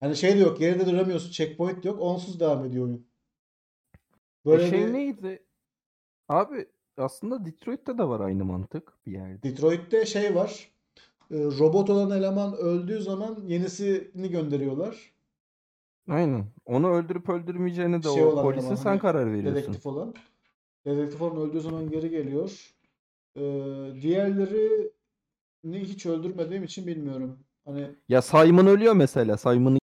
[0.00, 0.58] Hani şey de yok.
[0.58, 1.30] Geride duramıyorsun.
[1.30, 2.00] Checkpoint yok.
[2.00, 3.06] Onsuz devam ediyor oyun.
[4.46, 5.42] Böyle E şey bir neydi?
[6.28, 9.42] Abi aslında Detroit'te de var aynı mantık bir yerde.
[9.42, 10.72] Detroit'te şey var.
[11.30, 15.12] e, Robot olan eleman öldüğü zaman yenisini gönderiyorlar.
[16.08, 16.46] Aynen.
[16.64, 19.54] Onu öldürüp öldürmeyeceğini de Şey o polise eleman sen hani karar veriyorsun.
[19.62, 20.14] dedektif olan.
[20.84, 22.74] Dedektif olan öldüğü zaman geri geliyor.
[23.36, 23.40] Ee,
[25.64, 27.38] diğerlerini hiç öldürmediğim için bilmiyorum.
[27.64, 29.36] Hani Ya Simon ölüyor mesela.
[29.36, 29.78] Simon'ı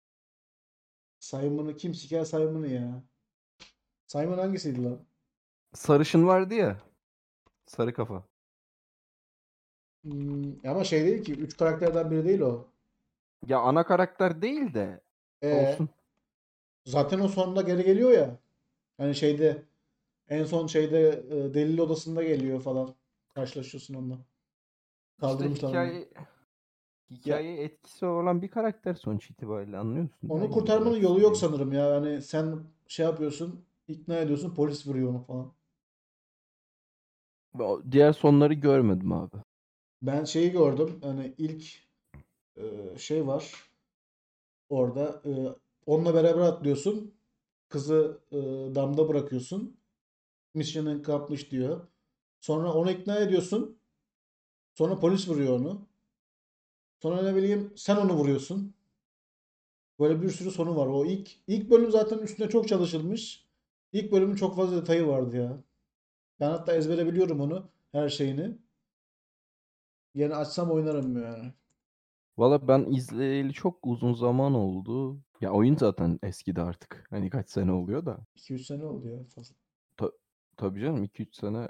[1.19, 3.03] Simon'ı kim siker Simon'ı ya?
[4.07, 5.07] Simon hangisiydi lan?
[5.75, 6.81] sarışın vardı ya.
[7.67, 8.25] Sarı kafa.
[10.05, 11.33] Hmm, ama şey değil ki.
[11.33, 12.69] Üç karakterden biri değil o.
[13.47, 15.01] Ya ana karakter değil de
[15.43, 15.89] Ee, olsun.
[16.85, 18.39] zaten o sonunda geri geliyor ya.
[18.99, 19.63] Hani şeyde
[20.29, 22.95] en son şeyde e, delil odasında geliyor falan.
[23.35, 24.19] Karşılaşıyorsun onunla.
[25.23, 25.75] İşte Kaldırmışlar onu.
[25.75, 26.09] hikaye
[27.11, 30.29] hikaye etkisi olan bir karakter sonuç itibariyle anlıyorsun.
[30.29, 30.51] Onu mi?
[30.51, 31.49] kurtarmanın yolu yok şey.
[31.49, 31.97] sanırım ya.
[31.97, 35.53] Hani sen şey yapıyorsun, ikna ediyorsun, polis vuruyor onu falan.
[37.91, 39.37] Diğer sonları görmedim abi.
[40.03, 40.99] Ben şeyi gördüm.
[41.03, 41.89] Hani ilk
[42.57, 43.55] e, şey var.
[44.69, 45.31] Orada e,
[45.87, 47.15] onunla beraber atlıyorsun.
[47.69, 48.37] Kızı e,
[48.75, 49.77] damda bırakıyorsun.
[50.55, 51.87] Mission'ın kapmış diyor.
[52.41, 53.78] Sonra onu ikna ediyorsun.
[54.79, 55.89] Sonra polis vuruyor onu.
[57.03, 58.75] Sonra ne bileyim sen onu vuruyorsun.
[60.01, 60.87] Böyle bir sürü sonu var.
[60.87, 63.47] O ilk ilk bölüm zaten üstüne çok çalışılmış.
[63.93, 65.65] İlk bölümün çok fazla detayı vardı ya.
[66.41, 67.71] Ben hatta ezbere biliyorum onu.
[67.93, 68.59] Her şeyini.
[70.15, 71.53] Yine açsam oynarım yani.
[72.37, 75.21] Valla ben izleyeli çok uzun zaman oldu.
[75.41, 77.07] Ya oyun zaten eskidi artık.
[77.11, 78.27] Hani kaç sene oluyor da.
[78.37, 79.55] 2-3 sene oldu ya fazla.
[80.57, 81.69] Tabii canım 2-3 sene.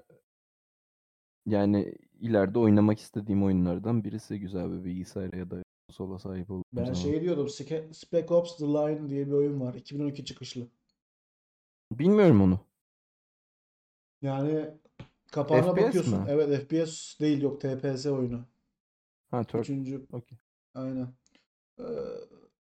[1.46, 6.84] Yani ileride oynamak istediğim oyunlardan birisi güzel bir bilgisayara ya da konsola sahip olduğum Ben
[6.84, 6.94] zaman.
[6.94, 7.46] şey diyordum.
[7.46, 9.74] Sca- Spec Ops The Line diye bir oyun var.
[9.74, 10.68] 2012 çıkışlı.
[11.92, 12.60] Bilmiyorum onu.
[14.22, 14.70] Yani
[15.32, 16.18] kapağına FPS bakıyorsun.
[16.20, 16.26] mi?
[16.28, 18.40] Evet FPS değil yok TPS oyunu.
[19.30, 19.62] Ha Turk.
[19.62, 20.06] Üçüncü.
[20.12, 20.38] Okey.
[20.74, 21.08] Aynen.
[21.78, 21.84] Ee,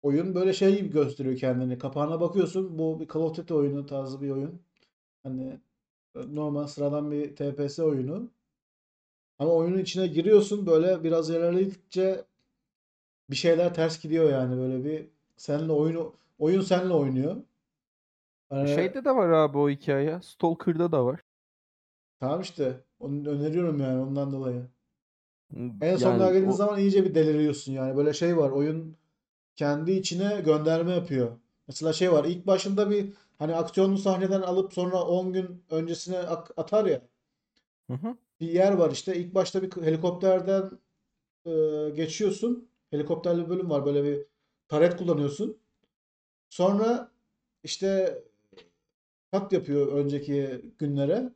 [0.02, 1.78] oyun böyle şey gibi gösteriyor kendini.
[1.78, 2.80] Kapağına bakıyorsun.
[2.80, 4.62] Bu bir Call of Duty oyunu tarzı bir oyun.
[5.24, 5.60] Hani
[6.16, 8.32] e, normal sıradan bir TPS oyunu.
[9.42, 12.26] Ama oyunun içine giriyorsun böyle biraz ilerledikçe
[13.30, 17.36] bir şeyler ters gidiyor yani böyle bir seninle oyunu oyun seninle oynuyor.
[18.50, 20.22] Hani, Şeyde de var abi o hikaye.
[20.22, 21.20] Stalker'da da var.
[22.20, 24.68] tamam işte onu öneriyorum yani ondan dolayı.
[25.82, 27.98] En Yani sonuna geldiğin o- zaman iyice bir deliriyorsun yani.
[27.98, 28.50] Böyle şey var.
[28.52, 28.98] Oyun
[29.56, 31.32] kendi içine gönderme yapıyor.
[31.68, 32.26] Mesela şey var.
[32.26, 36.20] ilk başında bir hani aksiyonlu sahneden alıp sonra 10 gün öncesine
[36.58, 37.02] atar ya.
[37.89, 38.18] Hı hı.
[38.42, 39.16] Bir yer var işte.
[39.16, 40.72] İlk başta bir helikopterden
[41.46, 41.52] e,
[41.96, 42.70] geçiyorsun.
[42.89, 43.86] Helikopterli bir bölüm var.
[43.86, 44.26] Böyle bir
[44.68, 45.58] taret kullanıyorsun.
[46.50, 47.12] Sonra
[47.64, 48.20] işte
[49.32, 51.34] kat yapıyor önceki günlere.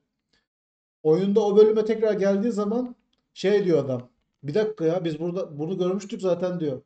[1.03, 2.95] Oyunda o bölüme tekrar geldiği zaman
[3.34, 4.10] şey diyor adam.
[4.43, 6.82] Bir dakika ya biz burada bunu görmüştük zaten diyor.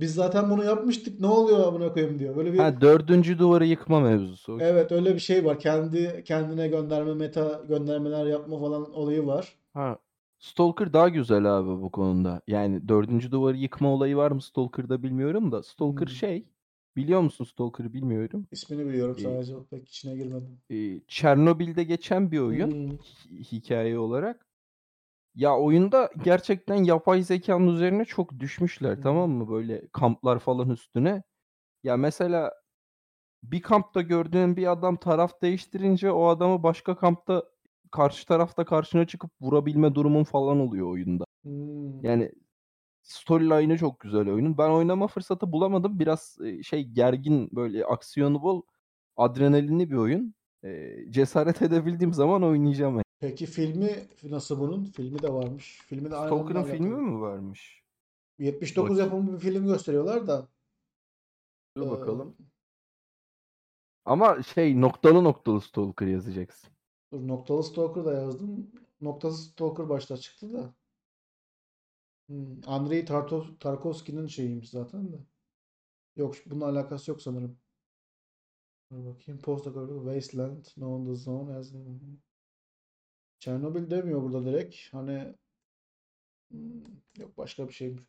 [0.00, 1.20] Biz zaten bunu yapmıştık.
[1.20, 2.36] Ne oluyor amına koyayım diyor.
[2.36, 4.58] Böyle bir Ha dördüncü duvarı yıkma mevzusu.
[4.60, 5.58] Evet öyle bir şey var.
[5.58, 9.61] Kendi kendine gönderme meta göndermeler yapma falan olayı var.
[9.74, 9.98] Ha.
[10.38, 12.40] Stalker daha güzel abi bu konuda.
[12.46, 15.62] Yani dördüncü duvarı yıkma olayı var mı Stalker'da bilmiyorum da.
[15.62, 16.14] Stalker Hmm.
[16.14, 16.46] şey.
[16.96, 18.46] Biliyor musun Stalker'ı bilmiyorum.
[18.52, 19.22] İsmini biliyorum İyi.
[19.22, 20.60] sadece pek içine girmedim.
[20.70, 22.96] Ee, Çernobil'de geçen bir oyun Hmm.
[22.96, 24.46] hi- hikaye olarak.
[25.34, 29.48] Ya oyunda gerçekten yapay zekanın üzerine çok düşmüşler tamam mı?
[29.50, 31.22] Böyle kamplar falan üstüne.
[31.84, 32.52] Ya mesela
[33.42, 37.42] bir kampta gördüğün bir adam taraf değiştirince o adamı başka kampta
[37.92, 41.24] karşı tarafta karşına çıkıp vurabilme durumun falan oluyor oyunda.
[41.42, 42.04] Hmm.
[42.04, 42.32] Yani
[43.02, 44.58] storyline'ı çok güzel oyunun.
[44.58, 45.98] Ben oynama fırsatı bulamadım.
[45.98, 48.62] Biraz e, şey gergin böyle aksiyonu bol,
[49.16, 50.34] adrenalinli bir oyun.
[50.64, 52.94] E, cesaret edebildiğim zaman oynayacağım.
[52.94, 53.02] yani.
[53.20, 53.90] Peki filmi
[54.24, 54.84] nasıl bunun?
[54.84, 55.80] Filmi de varmış.
[55.86, 57.82] Filmi de Stalker'ın filmi mi varmış?
[58.38, 59.10] 79 Bakayım.
[59.12, 60.48] yapımı bir film gösteriyorlar da.
[61.76, 62.36] Dur Ee, bakalım.
[64.04, 66.70] Ama şey noktalı noktalı Stalker yazacaksın.
[67.12, 68.70] Dur noktalı Stalker da yazdım.
[69.00, 70.74] Noktasız Stalker başta çıktı da.
[72.28, 72.60] Hmm.
[72.66, 75.16] Andrei Tarto- Tarkovski'nin şeyiymiş zaten de.
[76.16, 77.58] Yok bununla alakası yok sanırım.
[78.90, 79.40] Dur bakayım.
[79.40, 81.72] Post-apocalyptic wasteland known the zone as
[83.38, 84.76] Çernobil demiyor burada direkt.
[84.92, 85.34] Hani
[86.50, 86.82] hmm,
[87.18, 88.02] yok başka bir şeymiş.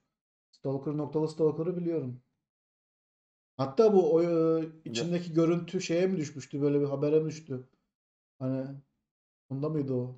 [0.51, 2.22] Stalker noktalı Stalker'ı biliyorum.
[3.58, 6.62] Hatta bu o, e, içindeki görüntü şeye mi düşmüştü?
[6.62, 7.70] Böyle bir habere mi düştü?
[8.39, 8.68] Hani
[9.49, 10.15] onda mıydı o?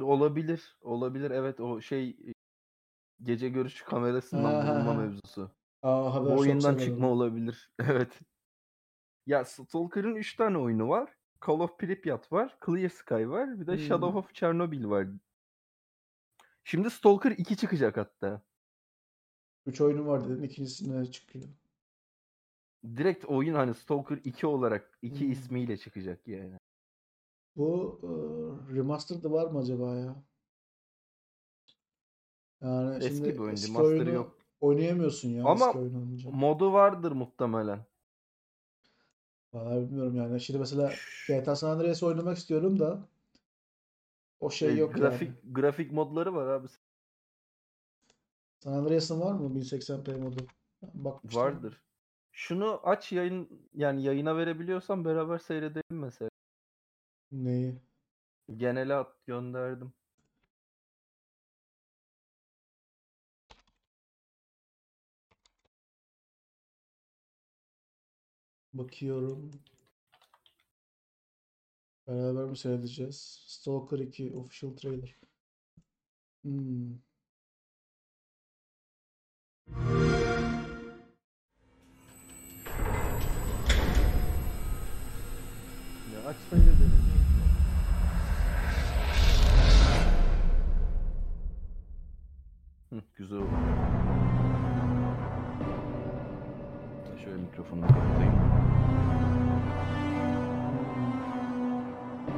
[0.00, 0.78] Olabilir.
[0.80, 1.30] Olabilir.
[1.30, 2.16] Evet o şey
[3.22, 4.98] gece görüşü kamerasından Ha, ha, bulunma ha.
[5.00, 5.50] mevzusu.
[5.82, 7.72] Aa haber çok oyundan çıkma olabilir.
[7.78, 8.20] Evet.
[9.26, 11.14] Ya Stalker'ın 3 tane oyunu var.
[11.46, 12.58] Call of Pripyat var.
[12.66, 13.60] Clear Sky var.
[13.60, 13.78] Bir de Hmm.
[13.78, 15.06] Shadow of Chernobyl var.
[16.64, 18.42] Şimdi Stalker 2 çıkacak hatta.
[19.66, 20.42] Üç oyunu var dedin.
[20.42, 21.44] İkincisine çıkıyor.
[22.96, 25.32] Direkt oyun hani Stalker 2 olarak 2 Hmm.
[25.32, 26.58] ismiyle çıkacak yani.
[27.56, 28.08] Bu e,
[28.76, 30.16] remastered'ı var mı acaba ya?
[32.62, 34.38] Yani Eski şimdi bir oyun, eski remaster'ı oyunu yok.
[34.60, 36.30] oynayamıyorsun ya Ama eski oyunu oynayınca.
[36.30, 37.86] Modu vardır muhtemelen.
[39.52, 40.40] Vallahi bilmiyorum yani.
[40.40, 40.92] Şimdi mesela
[41.28, 43.08] GTA San Andreas oynamak istiyorum da
[44.40, 45.54] o şey E, yok grafik yani.
[45.54, 46.66] grafik modları var abi.
[48.58, 50.46] San Andreas'ın var mı 1080p modu?
[50.82, 51.42] Ben bakmıştım.
[51.42, 51.82] Vardır.
[52.32, 56.30] Şunu aç yayın yani yayına verebiliyorsan beraber seyredelim mesela.
[57.32, 57.80] Neyi?
[58.56, 59.92] Genele at gönderdim.
[68.72, 69.50] Bakıyorum.
[72.06, 73.44] Beraber mi seyredeceğiz?
[73.46, 75.16] Stalker 2 official trailer.
[76.44, 76.90] Hmm.
[86.12, 86.36] Ya aç
[92.94, 93.48] Hı, güzel oldu.
[97.24, 98.34] Şöyle mikrofonu kapatayım.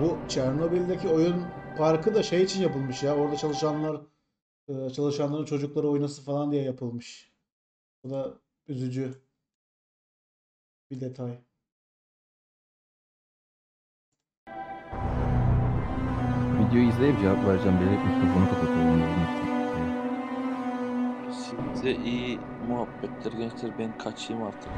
[0.01, 1.47] Bu Çernobil'deki oyun
[1.79, 3.17] parkı da şey için yapılmış ya.
[3.17, 4.01] Orada çalışanlar
[4.69, 7.33] e, çalışanların çocukları oynasın falan diye yapılmış.
[8.05, 8.35] Bu da
[8.69, 9.15] üzücü
[10.91, 11.39] bir detay.
[16.59, 17.79] Videoyu izleyip cevap vereceğim.
[17.81, 19.56] Benim mikrofonu kapatıyorum.
[21.47, 24.73] Size iyi muhabbetler gençler ben kaçayım artık.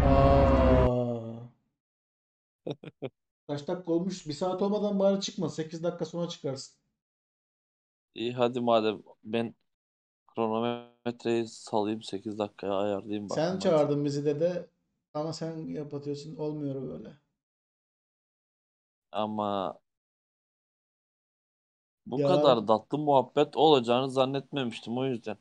[0.00, 1.48] Aa.
[3.46, 4.26] Kaç dakika olmuş?
[4.26, 5.48] Bir saat olmadan bari çıkma.
[5.48, 6.76] 8 dakika sonra çıkarsın.
[8.14, 9.54] İyi hadi madem ben
[10.28, 14.70] kronometreyi salayım 8 dakikaya ayarlayayım Sen bakalım çağırdın bizi de
[15.14, 16.36] ama sen yapatıyorsun.
[16.36, 17.16] Olmuyor böyle.
[19.12, 19.78] Ama
[22.06, 22.24] bu Ya.
[22.24, 25.36] kadar tatlı muhabbet olacağını zannetmemiştim o yüzden.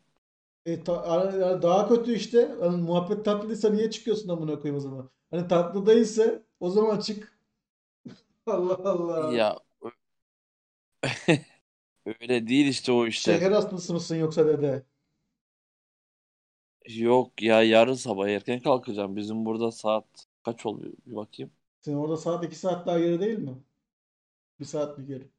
[0.68, 2.56] E, ta- daha kötü işte.
[2.62, 5.12] Hani muhabbet tatlıysa niye çıkıyorsun amına koyayım o zaman?
[5.32, 7.40] Hani tatlı değilse o zaman çık.
[8.48, 9.22] Allah Allah.
[9.36, 9.58] Ya
[12.06, 13.42] öyle değil işte o işler.
[13.42, 14.86] Şeker hastası mısın yoksa dede?
[16.90, 19.16] Yok ya yarın sabah erken kalkacağım.
[19.16, 21.52] Bizim burada saat kaç oluyor bir bakayım.
[21.82, 23.64] Senin orada saat 2 saat daha geri değil mi?
[24.60, 25.32] Bir saat mi geri?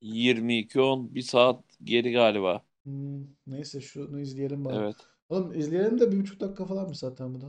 [0.00, 2.64] 22.10 bir saat geri galiba.
[2.84, 4.76] Hmm, neyse şunu izleyelim bari.
[4.76, 4.96] Evet.
[5.28, 7.46] Oğlum izleyelim de bir buçuk dakika falan mı zaten bu da?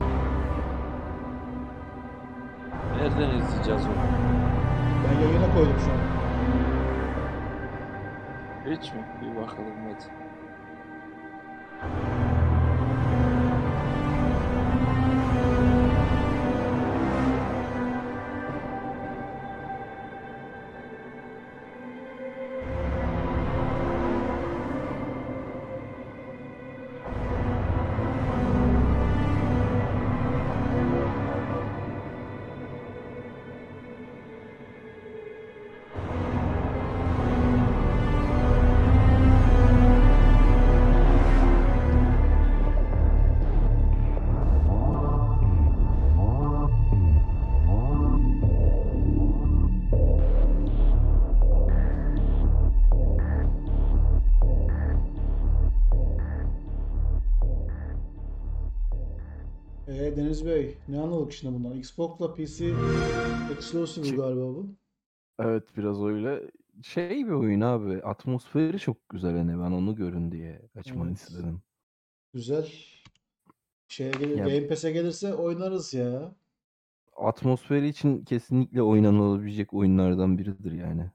[2.96, 3.94] Nereden izleyeceğiz onu?
[5.04, 5.98] Ben yayına koydum şu an.
[8.70, 9.04] Hiç mi?
[9.22, 10.04] Bir bakalım hadi.
[60.04, 61.78] Ee, Deniz Bey ne anladık şimdi bundan?
[61.78, 62.74] Xbox'la PC
[63.56, 64.66] exclusive Çık- galiba bu.
[65.38, 66.50] Evet biraz öyle.
[66.82, 68.02] Şey bir oyun abi.
[68.02, 71.18] Atmosferi çok güzel hani ben onu görün diye açmanı Evet.
[71.20, 71.62] istedim.
[72.32, 72.72] Güzel.
[73.88, 76.34] Şeye gelir, Ya- Game Pass'e gelirse oynarız ya.
[77.16, 81.10] Atmosferi için kesinlikle oynanabilecek oyunlardan biridir yani.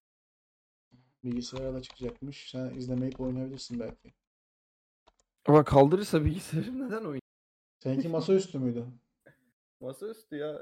[1.24, 2.50] Bilgisayara da çıkacakmış.
[2.52, 4.14] Sen izlemeyip oynayabilirsin belki.
[5.48, 7.22] Ama kaldırırsa bilgisayarı neden oyun?
[7.80, 8.86] Seninki masaüstü müydü?
[9.82, 10.60] Masaüstü ya.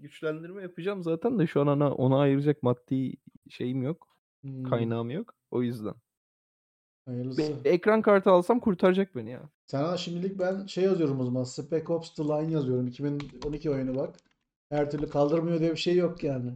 [0.00, 3.12] Güçlendirme yapacağım zaten de şu an ona, ona ayıracak maddi
[3.50, 4.08] şeyim yok.
[4.42, 5.34] Hmm, Kaynağım yok.
[5.50, 5.94] O yüzden.
[7.06, 7.64] hayırlısı.
[7.64, 9.50] Bir ekran kartı alsam kurtaracak beni ya.
[9.66, 11.44] Sana şimdilik ben şey yazıyorum o zaman.
[11.44, 12.86] Spec Ops The Line yazıyorum.
[12.86, 14.16] 2012 oyunu bak.
[14.70, 16.52] Her türlü kaldırmıyor diye bir şey yok yani.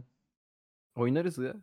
[0.95, 1.55] Oynarız ya.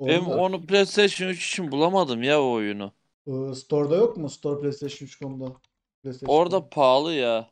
[0.00, 2.92] Ben onu PlayStation 3 için bulamadım ya o oyunu.
[3.26, 4.30] e, Store'da yok mu?
[4.30, 5.56] Store PlayStation 3.com'da.
[6.02, 7.50] PlayStation Orada pahalı ya.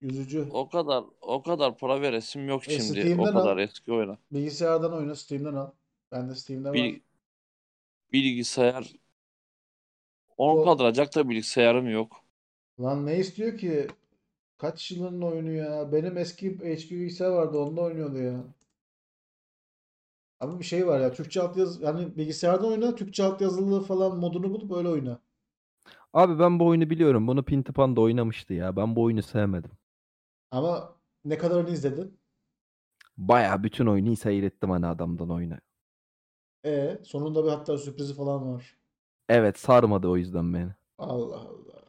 [0.00, 0.56] Yüzücü.
[0.60, 3.12] O kadar o kadar para veresim yok E, şimdi.
[3.16, 3.56] O Steam'den kadar al.
[3.56, 4.18] eski oyuna.
[4.32, 5.16] Bilgisayardan oyna.
[5.16, 5.72] Steam'den al.
[6.12, 6.92] Ben de Steam'de var.
[6.92, 7.02] Bir
[8.12, 8.92] bilgisayar
[10.36, 12.24] 10 O- kaldıracak da bilgisayarım yok.
[12.80, 13.86] Lan ne istiyor ki?
[14.58, 15.92] Kaç yılının oyunu ya?
[15.92, 17.58] Benim eski HP bilgisayar vardı.
[17.58, 18.44] Onda oynuyordu ya.
[20.40, 21.12] Ama bir şey var ya.
[21.12, 22.94] Türkçe altyazı yani bilgisayardan oyna.
[22.94, 25.18] Türkçe altyazılı falan modunu bulup öyle oyna.
[26.12, 27.26] Abi ben bu oyunu biliyorum.
[27.26, 28.76] Bunu Pintipan da oynamıştı ya.
[28.76, 29.70] Ben bu oyunu sevmedim.
[30.50, 32.18] Ama ne kadarını izledin?
[33.16, 35.54] Baya bütün oyunu seyrettim hani adamdan oyunu.
[36.64, 38.76] E sonunda bir hatta sürprizi falan var.
[39.28, 40.70] Evet sarmadı o yüzden beni.
[40.98, 41.82] Allah Allah.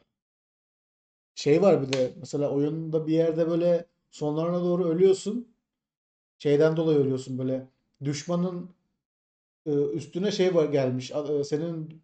[1.35, 5.55] Şey var bir de mesela oyunda bir yerde böyle sonlarına doğru ölüyorsun.
[6.39, 7.69] Şeyden dolayı ölüyorsun böyle.
[8.03, 8.71] Düşmanın
[9.65, 11.11] e, üstüne şey var gelmiş.
[11.15, 12.03] A- e, Senin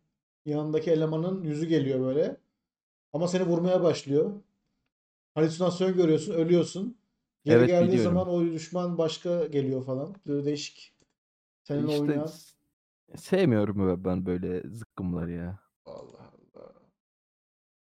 [0.50, 2.38] yanındaki elemanın yüzü geliyor böyle.
[3.14, 4.34] Ama seni vurmaya başlıyor.
[5.36, 6.98] Halüsinasyon görüyorsun, ölüyorsun.
[7.46, 8.14] Geri Evet, geldiği biliyorum.
[8.16, 10.16] zaman o düşman başka geliyor falan.
[10.28, 10.94] Böyle değişik.
[11.64, 12.30] Senin İşte oynayan.
[13.16, 15.60] sevmiyorum ben böyle zıkkımları ya.
[15.86, 16.74] Allah Allah.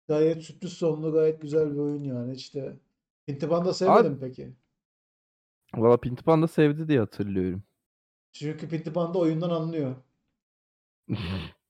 [0.08, 2.34] Gayet sürpriz sonlu, gayet güzel bir oyun yani.
[2.34, 2.76] İşte
[3.26, 4.52] Pintipan da sevmedim peki.
[5.76, 7.62] Valla Pintipan da sevdi diye hatırlıyorum.
[8.32, 9.96] Çünkü Pintipan da oyundan anlıyor.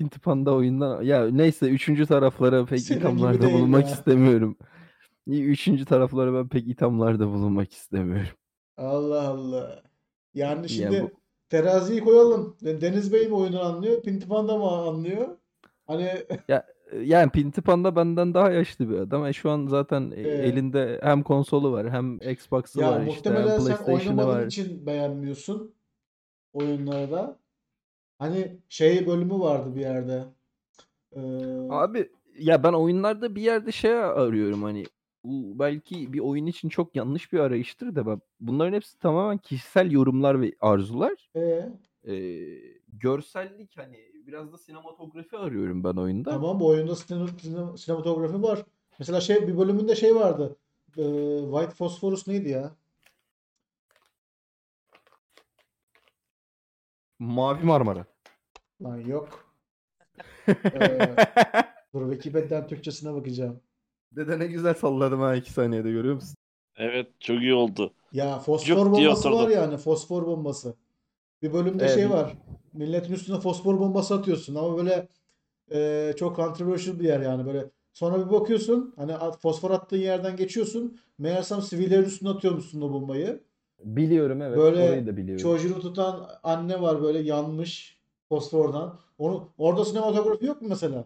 [0.00, 3.92] Pintipan'da oyundan ya neyse üçüncü taraflara pek Senin ithamlarda bulunmak ya.
[3.92, 4.56] istemiyorum.
[5.26, 8.36] Üçüncü taraflara ben pek ithamlarda bulunmak istemiyorum.
[8.76, 9.82] Allah Allah.
[10.34, 11.10] Yani Ya şimdi bu-
[11.48, 12.56] teraziyi koyalım.
[12.62, 14.02] Deniz Bey mi oyundan anlıyor?
[14.02, 15.28] Pintipan da mı anlıyor?
[15.86, 16.10] Hani
[17.02, 19.26] Yani Pintipan'da benden daha yaşlı bir adam.
[19.26, 20.20] E şu an zaten Ee.
[20.20, 24.46] elinde hem konsolu var hem Xbox'ı ya var işte muhtemelen hem sen oynamadığın var.
[24.46, 25.74] için beğenmiyorsun
[26.52, 27.38] oyunları da.
[28.18, 30.24] Hani şey bölümü vardı bir yerde.
[31.16, 31.20] Ee,
[31.70, 34.84] Abi ya ben oyunlarda bir yerde şey arıyorum hani
[35.24, 39.90] bu belki bir oyun için çok yanlış bir arayıştır da ben bunların hepsi tamamen kişisel
[39.90, 41.30] yorumlar ve arzular.
[41.36, 41.70] e,
[42.08, 42.58] Ee,
[42.92, 43.96] görsellik hani
[44.26, 46.30] biraz da sinematografi arıyorum ben oyunda.
[46.30, 48.62] Tamam bu oyunda sine- sine- sinematografi var.
[48.98, 50.56] Mesela şey bir bölümünde şey vardı.
[50.98, 51.02] Ee,
[51.52, 52.70] White Phosphorus neydi ya?
[57.18, 58.04] Mavi Marmara.
[58.82, 59.46] Lan yok.
[60.48, 61.14] Ee,
[61.94, 63.60] dur Wikipedia'dan Türkçesine bakacağım.
[64.12, 66.34] Dede ne güzel salladım ha iki saniyede görüyor musun?
[66.76, 67.92] Evet çok iyi oldu.
[68.12, 69.50] Ya fosfor Cuk diye bombası var oturdu.
[69.52, 70.74] yani fosfor bombası.
[71.42, 72.32] Bir bölümde Evet, şey var.
[72.72, 75.08] Milletin üstüne fosfor bombası atıyorsun ama böyle
[75.72, 77.70] e, çok controversial bir yer yani böyle.
[77.92, 80.98] Sonra bir bakıyorsun hani at- fosfor attığın yerden geçiyorsun.
[81.18, 83.44] Meğersem sivillerin üstüne atıyormuşsun o bombayı.
[83.84, 84.56] Biliyorum evet.
[84.58, 85.42] Böyle orayı da biliyorum.
[85.42, 87.98] Çocuğunu tutan anne var böyle yanmış
[88.28, 88.98] fosfordan.
[89.18, 91.04] Onu orada sinematografi yok mu mesela?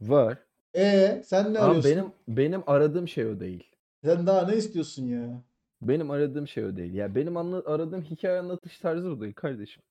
[0.00, 0.38] Var.
[0.76, 1.90] E sen ne Ama arıyorsun?
[1.92, 3.64] benim benim aradığım şey o değil.
[4.04, 5.42] Sen daha ne istiyorsun ya?
[5.82, 6.94] Benim aradığım şey o değil.
[6.94, 9.82] Ya benim anla- aradığım hikaye anlatış tarzı o değil kardeşim.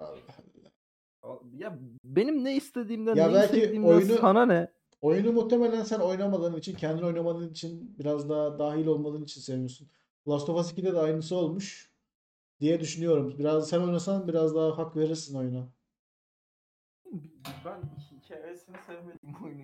[0.00, 0.10] Allah
[1.22, 1.38] Allah.
[1.58, 4.68] Ya benim ne istediğimden, Ya ne belki istediğimden oyunu- sana ne?
[5.00, 9.88] Oyunu muhtemelen sen oynamadığın için, kendin oynamadığın için, biraz daha dahil olmadığın için sevmiyorsun.
[10.30, 11.90] Last of Us 2'de de aynısı olmuş
[12.60, 13.38] diye düşünüyorum.
[13.38, 15.68] Biraz sen oynasan biraz daha hak verirsin oyuna.
[17.64, 19.62] Ben hikayesini sevmediğim oyunu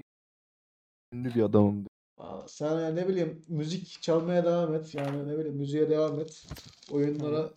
[1.13, 1.87] ünlü bir adamım.
[2.19, 4.95] Aa, Sen yani ne bileyim müzik çalmaya devam et.
[4.95, 6.47] Yani ne bileyim müziğe devam et.
[6.91, 7.51] Oyunlara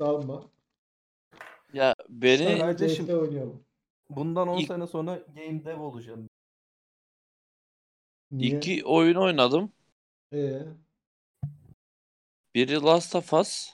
[0.00, 0.50] dalma.
[1.72, 3.64] Ya beni kardeşim- oynayalım.
[4.10, 6.28] Bundan 10 İlk- sene sonra game dev olacağım.
[8.30, 8.56] Niye?
[8.58, 9.72] iki oyun oynadım.
[10.32, 10.62] Ee,
[12.54, 13.70] Biri Last of Us,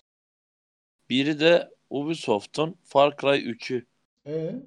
[1.10, 3.86] biri de Ubisoft'un Far Cry 3'ü.
[4.26, 4.62] ee,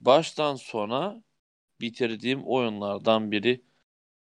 [0.00, 1.22] Baştan sona
[1.80, 3.60] bitirdiğim oyunlardan biri.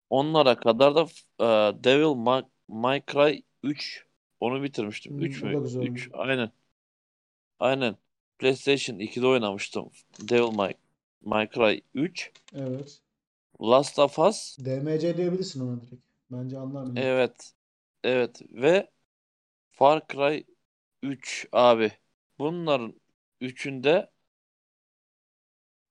[0.09, 1.01] Onlara kadar da
[1.39, 1.45] e,
[1.83, 4.05] Devil May, May Cry 3
[4.39, 5.13] onu bitirmiştim.
[5.13, 5.53] Hmm, 3 o mü?
[5.53, 6.29] da güzel 3 oyun.
[6.29, 6.51] aynen.
[7.59, 7.95] Aynen.
[8.39, 9.89] PlayStation 2'de oynamıştım.
[10.19, 10.73] Devil May,
[11.21, 12.31] May Cry 3.
[12.55, 13.01] evet.
[13.61, 16.03] Last of Us DMC diyebilirsin ona direkt.
[16.31, 16.87] Bence anlar.
[16.95, 17.53] Evet.
[18.03, 18.89] Evet ve
[19.79, 20.43] Far Cry
[21.03, 21.91] 3 abi.
[22.39, 23.01] Bunların
[23.41, 24.11] üçünde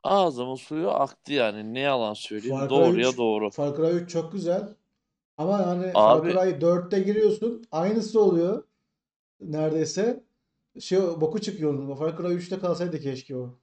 [0.02, 1.74] ağzımın suyu aktı yani.
[1.74, 2.56] Ne yalan söyleyeyim.
[2.56, 3.50] Far Cry Doğruya 3 doğru.
[3.50, 4.68] Far Cry 3 çok güzel.
[5.38, 7.64] Ama hani Far Abi Cry 4'te giriyorsun.
[7.72, 8.64] Aynısı oluyor.
[9.40, 10.24] Neredeyse.
[10.80, 11.98] Şey boku çıkıyor.
[11.98, 13.58] Far Cry 3'te kalsaydı keşke o.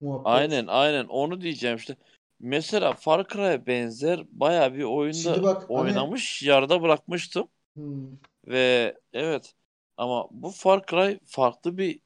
[0.00, 0.32] Muhabbet.
[0.32, 1.96] aynen aynen onu diyeceğim işte.
[2.40, 7.48] Mesela Far Cry'a benzer bayağı bir Şimdi oyunda bak hani oynamış yarıda bırakmıştım.
[7.76, 8.16] hmm,
[8.48, 9.54] Ve evet
[9.96, 12.00] ama bu Far Cry farklı bir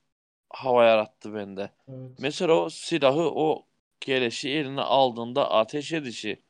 [0.50, 1.70] hava yarattı bende.
[1.88, 2.18] evet.
[2.18, 3.66] Mesela o silahı o
[4.00, 6.42] keleşi eline aldığında ateş edişi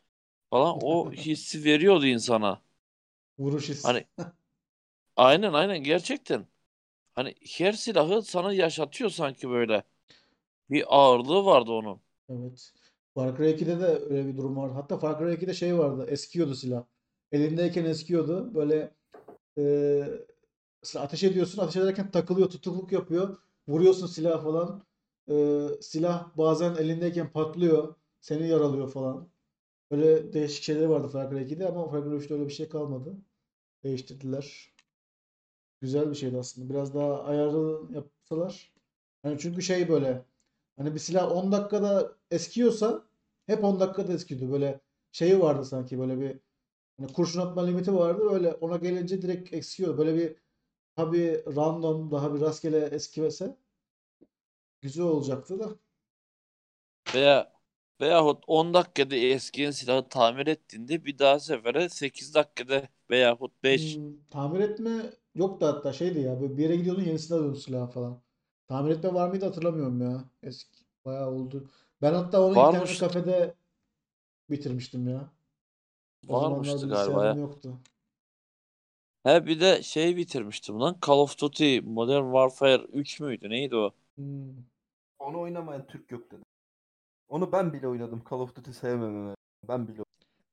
[0.50, 2.62] falan o hissi veriyordu insana.
[3.38, 3.96] Vuruş hissi.
[3.96, 4.06] Hani
[5.16, 6.46] aynen aynen gerçekten.
[7.14, 9.84] Hani her silahı sana yaşatıyor sanki böyle.
[10.70, 12.02] Bir ağırlığı vardı onun.
[12.28, 12.72] Evet.
[13.14, 14.72] Far Cry 2'de de öyle bir durum var.
[14.72, 16.06] Hatta Far Cry 2'de şey vardı.
[16.08, 16.84] Eskiyordu silah.
[17.32, 18.54] Elindeyken eskiyordu.
[18.54, 18.94] Böyle
[20.82, 21.62] mesela ateş ediyorsun.
[21.62, 22.50] Ateş ederken takılıyor.
[22.50, 23.36] Tutukluk yapıyor.
[23.68, 24.82] Vuruyorsun silah falan.
[25.28, 27.94] Eee, silah bazen elindeyken patlıyor.
[28.20, 29.28] Seni yaralıyor falan.
[29.90, 33.16] Böyle değişik şeyler vardı Far Cry 2'de ama Far Cry 3'te öyle bir şey kalmadı.
[33.84, 34.74] Değiştirdiler.
[35.80, 36.70] Güzel bir şeydi aslında.
[36.70, 38.72] Biraz daha ayarlı yapsalar.
[39.22, 40.24] Hani çünkü şey böyle
[40.76, 43.04] hani bir silah 10 dakikada eskiyorsa
[43.46, 44.52] hep 10 dakikada eskiyordu.
[44.52, 44.80] Böyle
[45.12, 46.40] şeyi vardı sanki böyle bir
[46.98, 48.22] hani kurşun atma limiti vardı.
[48.32, 49.98] Öyle ona gelince direkt eskiyor.
[49.98, 50.36] Böyle bir
[50.96, 53.56] tabii random daha bir rastgele eskimese
[54.82, 55.78] güzel olacaktı da.
[57.14, 57.52] Veya
[58.00, 64.24] veyahut 10 dakikada eskiyen silahı tamir ettiğinde bir daha sefere 8 dakikada veyahut 5 Hmm,
[64.30, 68.22] tamir etme yoktu hatta şeydi ya böyle bir yere gidiyordun yenisini alıyordun silah falan.
[68.68, 70.24] Tamir etme var mıydı hatırlamıyorum ya.
[70.42, 71.70] Eski bayağı oldu.
[72.02, 73.54] Ben hatta onu internet varmış kafede
[74.50, 75.32] bitirmiştim ya.
[76.28, 77.34] O zamanlar varmıştı galiba ya.
[77.34, 77.78] yoktu.
[79.26, 83.90] He bir de şey bitirmiştim lan Call of Duty Modern Warfare 3 müydü neydi o?
[84.14, 84.54] Hmm.
[85.18, 86.42] Onu oynamayan Türk yok dedi.
[87.28, 88.22] Onu ben bile oynadım.
[88.30, 89.34] Call of Duty sevmememe.
[89.68, 90.02] Ben bile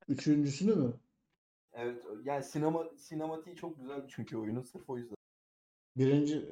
[0.07, 0.93] Üçüncüsünü mü?
[1.73, 5.15] Evet yani sinema sinematiği çok güzeldi çünkü oyunun sırf o yüzden.
[5.97, 6.45] Birinci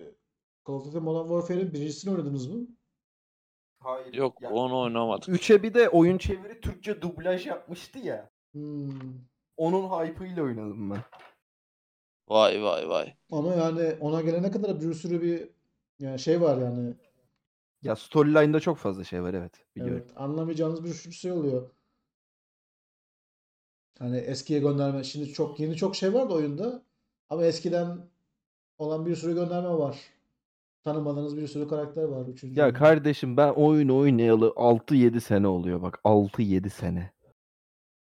[0.67, 2.67] Call of Duty Modern Warfare'in birincisini oynadınız mı?
[3.79, 5.33] Hayır Yok ya onu oynamadım.
[5.33, 8.30] 3'e bir de oyun çeviri Türkçe dublaj yapmıştı ya.
[8.53, 8.91] Hmm.
[9.57, 11.03] Onun hype'ıyla oynadım ben.
[12.29, 13.13] Vay vay vay.
[13.31, 15.49] Ama yani ona gelene kadar bir sürü bir
[15.99, 16.95] yani şey var yani.
[17.81, 20.03] Ya storyline'da çok fazla şey var evet biliyorum.
[20.07, 21.69] Evet, anlamayacağınız bir sürü şey oluyor.
[23.99, 25.03] Hani eskiye gönderme.
[25.03, 26.83] Şimdi çok yeni çok şey var da oyunda.
[27.29, 28.09] Ama eskiden
[28.77, 29.99] olan bir sürü gönderme var.
[30.83, 32.27] Tanımadığınız bir sürü karakter var.
[32.27, 32.79] Üçüncü Ya oyunda.
[32.79, 37.11] kardeşim ben oyun oynayalı 6-7 sene oluyor bak 6-7 sene.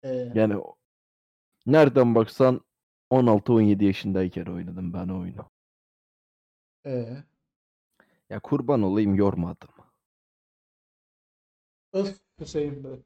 [0.04, 0.76] Ee, Yani o-
[1.66, 2.62] nereden baksan
[3.10, 5.50] 16-17 yaşındayken oynadım ben o oyunu.
[6.86, 7.24] ee.
[8.30, 9.70] Ya kurban olayım yormadım.
[11.94, 13.04] Öf Hüseyin Bey.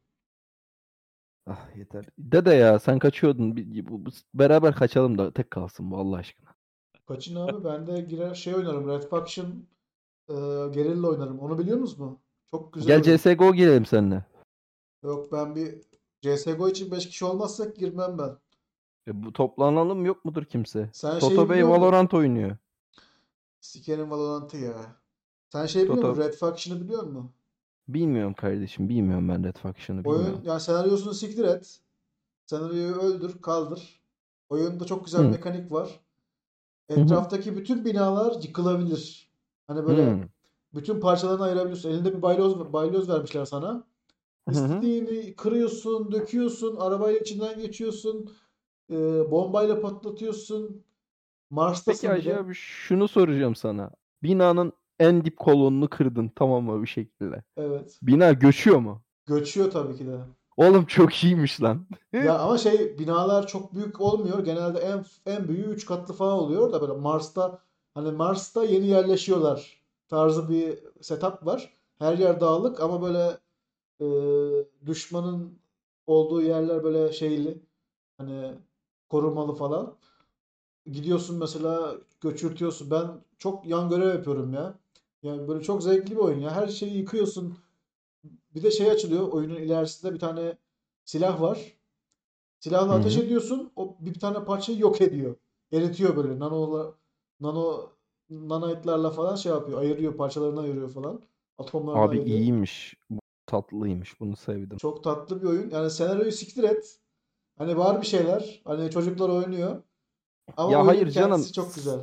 [1.48, 2.06] Ah yeter.
[2.20, 3.56] Dede ya sen kaçıyordun.
[3.56, 6.56] Bir- bu- bu- Beraber kaçalım da tek kalsın bu Allah aşkına.
[7.08, 8.90] Kaçın abi ben de girer şey oynarım.
[8.90, 9.46] Red Faction
[10.30, 10.34] e,
[10.74, 11.40] Guerrilla oynarım.
[11.40, 12.22] Onu biliyor musunuz mu?
[12.52, 13.18] Çok güzel Gel oyun.
[13.18, 14.26] CSGO girelim seninle.
[15.04, 15.82] Yok ben bir
[16.22, 18.38] CSGO için 5 kişi olmazsak girmem ben.
[19.08, 20.90] E, bu toplanalım yok mudur kimse?
[20.94, 21.82] Sen Toto Bey biliyor musun?
[21.82, 22.58] Valorant oynuyor.
[23.62, 24.96] Sikerim Valorant'ı ya.
[25.50, 26.24] Sen şey biliyor musun?
[26.24, 27.32] Red Faction'ı biliyor musun?
[27.88, 28.90] bilmiyorum kardeşim.
[28.90, 30.42] Bilmiyorum ben Red Faction'ı Oyun bilmiyorum.
[30.46, 31.80] yani senaryosunu siktir et.
[32.46, 34.02] Senaryoyu öldür, kaldır.
[34.50, 35.30] Oyunda çok güzel Hı.
[35.30, 36.00] mekanik var.
[36.90, 39.30] Etraftaki bütün binalar yıkılabilir.
[39.68, 40.20] Hani böyle Hı.
[40.74, 41.90] bütün parçalarını ayırabiliyorsun.
[41.90, 43.84] Elinde bir balyoz, balyoz vermişler sana.
[44.52, 48.32] İstediğini kırıyorsun, döküyorsun, arabayla içinden geçiyorsun,
[48.92, 48.96] e,
[49.32, 50.68] bombayla patlatıyorsun.
[50.68, 50.84] Peki
[51.50, 52.38] Mars'tasın bir de.
[52.38, 53.92] abi şunu soracağım sana.
[54.24, 57.44] Binanın en dip kolonunu kırdın tamam mı bir şekilde.
[57.58, 58.00] Evet.
[58.02, 59.02] Bina göçüyor mu?
[59.26, 60.18] Göçüyor tabii ki de.
[60.58, 61.88] Oğlum çok iyiymiş lan.
[62.14, 64.46] Ya ama şey binalar çok büyük olmuyor.
[64.46, 67.60] Genelde en en büyüğü 3 katlı falan oluyor da böyle Mars'ta
[67.94, 71.74] hani Mars'ta yeni yerleşiyorlar tarzı bir setup var.
[72.00, 73.38] Her yer dağlık ama böyle
[74.02, 74.06] e,
[74.86, 75.60] düşmanın
[76.08, 77.62] olduğu yerler böyle şeyli
[78.18, 78.52] hani
[79.10, 79.98] korumalı falan.
[80.86, 82.92] Gidiyorsun mesela göçürtüyorsun.
[82.92, 84.80] Ben çok yan görev yapıyorum ya.
[85.24, 86.52] Yani böyle çok zevkli bir oyun ya.
[86.52, 87.58] Her şeyi yıkıyorsun.
[88.56, 89.28] Bir de şey açılıyor.
[89.32, 90.58] Oyunun ilerisinde bir tane
[91.06, 91.78] silah var.
[92.60, 93.22] Silahla Hı ateş hı.
[93.22, 93.72] ediyorsun.
[93.76, 95.36] O bir tane parçayı yok ediyor.
[95.72, 96.40] Eritiyor böyle.
[96.40, 96.96] Nano
[97.40, 97.90] nano
[98.30, 99.80] nanoidlerle falan şey yapıyor.
[99.80, 100.18] Ayırıyor.
[100.18, 101.22] Parçalarını ayırıyor falan.
[101.58, 102.40] Atomlarını Abi ayırıyor.
[102.40, 102.96] iyiymiş.
[103.48, 104.20] Tatlıymış.
[104.20, 104.78] Bunu sevdim.
[104.78, 105.70] Çok tatlı bir oyun.
[105.70, 107.00] Yani senaryoyu siktir et.
[107.58, 108.62] Hani var bir şeyler.
[108.66, 109.84] Hani çocuklar oynuyor.
[110.58, 111.46] Ama Ya hayır canım.
[111.56, 112.00] çok güzel.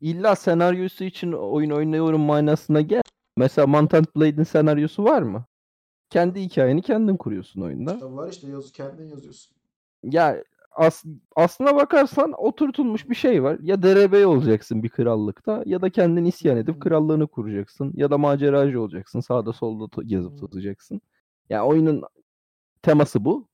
[0.00, 3.02] İlla senaryosu için oyun oynuyorum manasına gel.
[3.36, 5.44] Mesela Mantant Blade'in senaryosu var mı?
[6.10, 7.94] Kendi hikayeni kendin kuruyorsun oyunda.
[7.94, 9.56] İşte var işte yazı kendin yazıyorsun.
[10.02, 10.44] Ya
[10.80, 11.04] as,
[11.36, 13.58] aslına bakarsan oturtulmuş bir şey var.
[13.62, 17.92] Ya derebey olacaksın bir krallıkta ya da kendin isyan edip krallığını kuracaksın.
[17.96, 19.20] Ya da maceracı olacaksın.
[19.20, 20.38] Sağda solda to- gezip Hmm.
[20.38, 21.00] tozacaksın.
[21.50, 22.02] Ya oyunun
[22.82, 23.48] teması bu.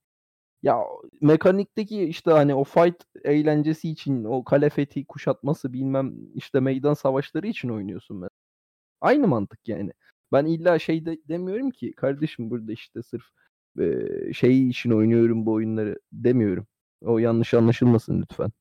[0.63, 0.79] Ya
[1.21, 7.47] mekanikteki işte hani o fight eğlencesi için o kale fethi kuşatması bilmem işte meydan savaşları
[7.49, 8.31] için oynuyorsun mesela.
[9.01, 9.93] Aynı mantık yani.
[10.33, 13.25] Ben illa şey de demiyorum ki kardeşim burada işte sırf
[13.79, 16.67] eee, şey için oynuyorum bu oyunları demiyorum.
[17.05, 18.53] O yanlış anlaşılmasın lütfen.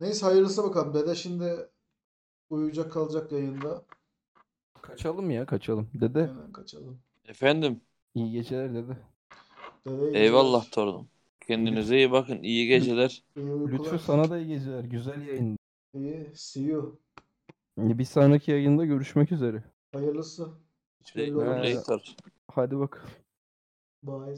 [0.00, 0.94] Neyse hayırlısı bakalım.
[0.94, 1.68] Dede şimdi
[2.50, 3.84] uyuyacak kalacak yayında.
[4.82, 5.88] Kaçalım ya kaçalım.
[5.94, 6.98] Dede Hemen kaçalım.
[7.28, 7.80] Efendim,
[8.14, 8.96] iyi geceler dede.
[9.86, 10.72] Dede iyi eyvallah geceler.
[10.74, 11.08] torunum.
[11.46, 12.42] Kendinize iyi bakın.
[12.42, 13.22] İyi geceler.
[13.36, 13.72] İyi uykular.
[13.72, 14.84] Lütfü sana da iyi geceler.
[14.84, 15.58] Güzel yayın.
[15.94, 16.32] İyi.
[16.34, 17.00] See you.
[17.78, 19.62] Bir sonraki yayında görüşmek üzere.
[19.92, 20.48] Hayırlısı.
[21.00, 21.64] Hiç belli olmaz.
[21.64, 22.16] later.
[22.50, 23.06] Hadi bak.
[24.02, 24.36] Bye.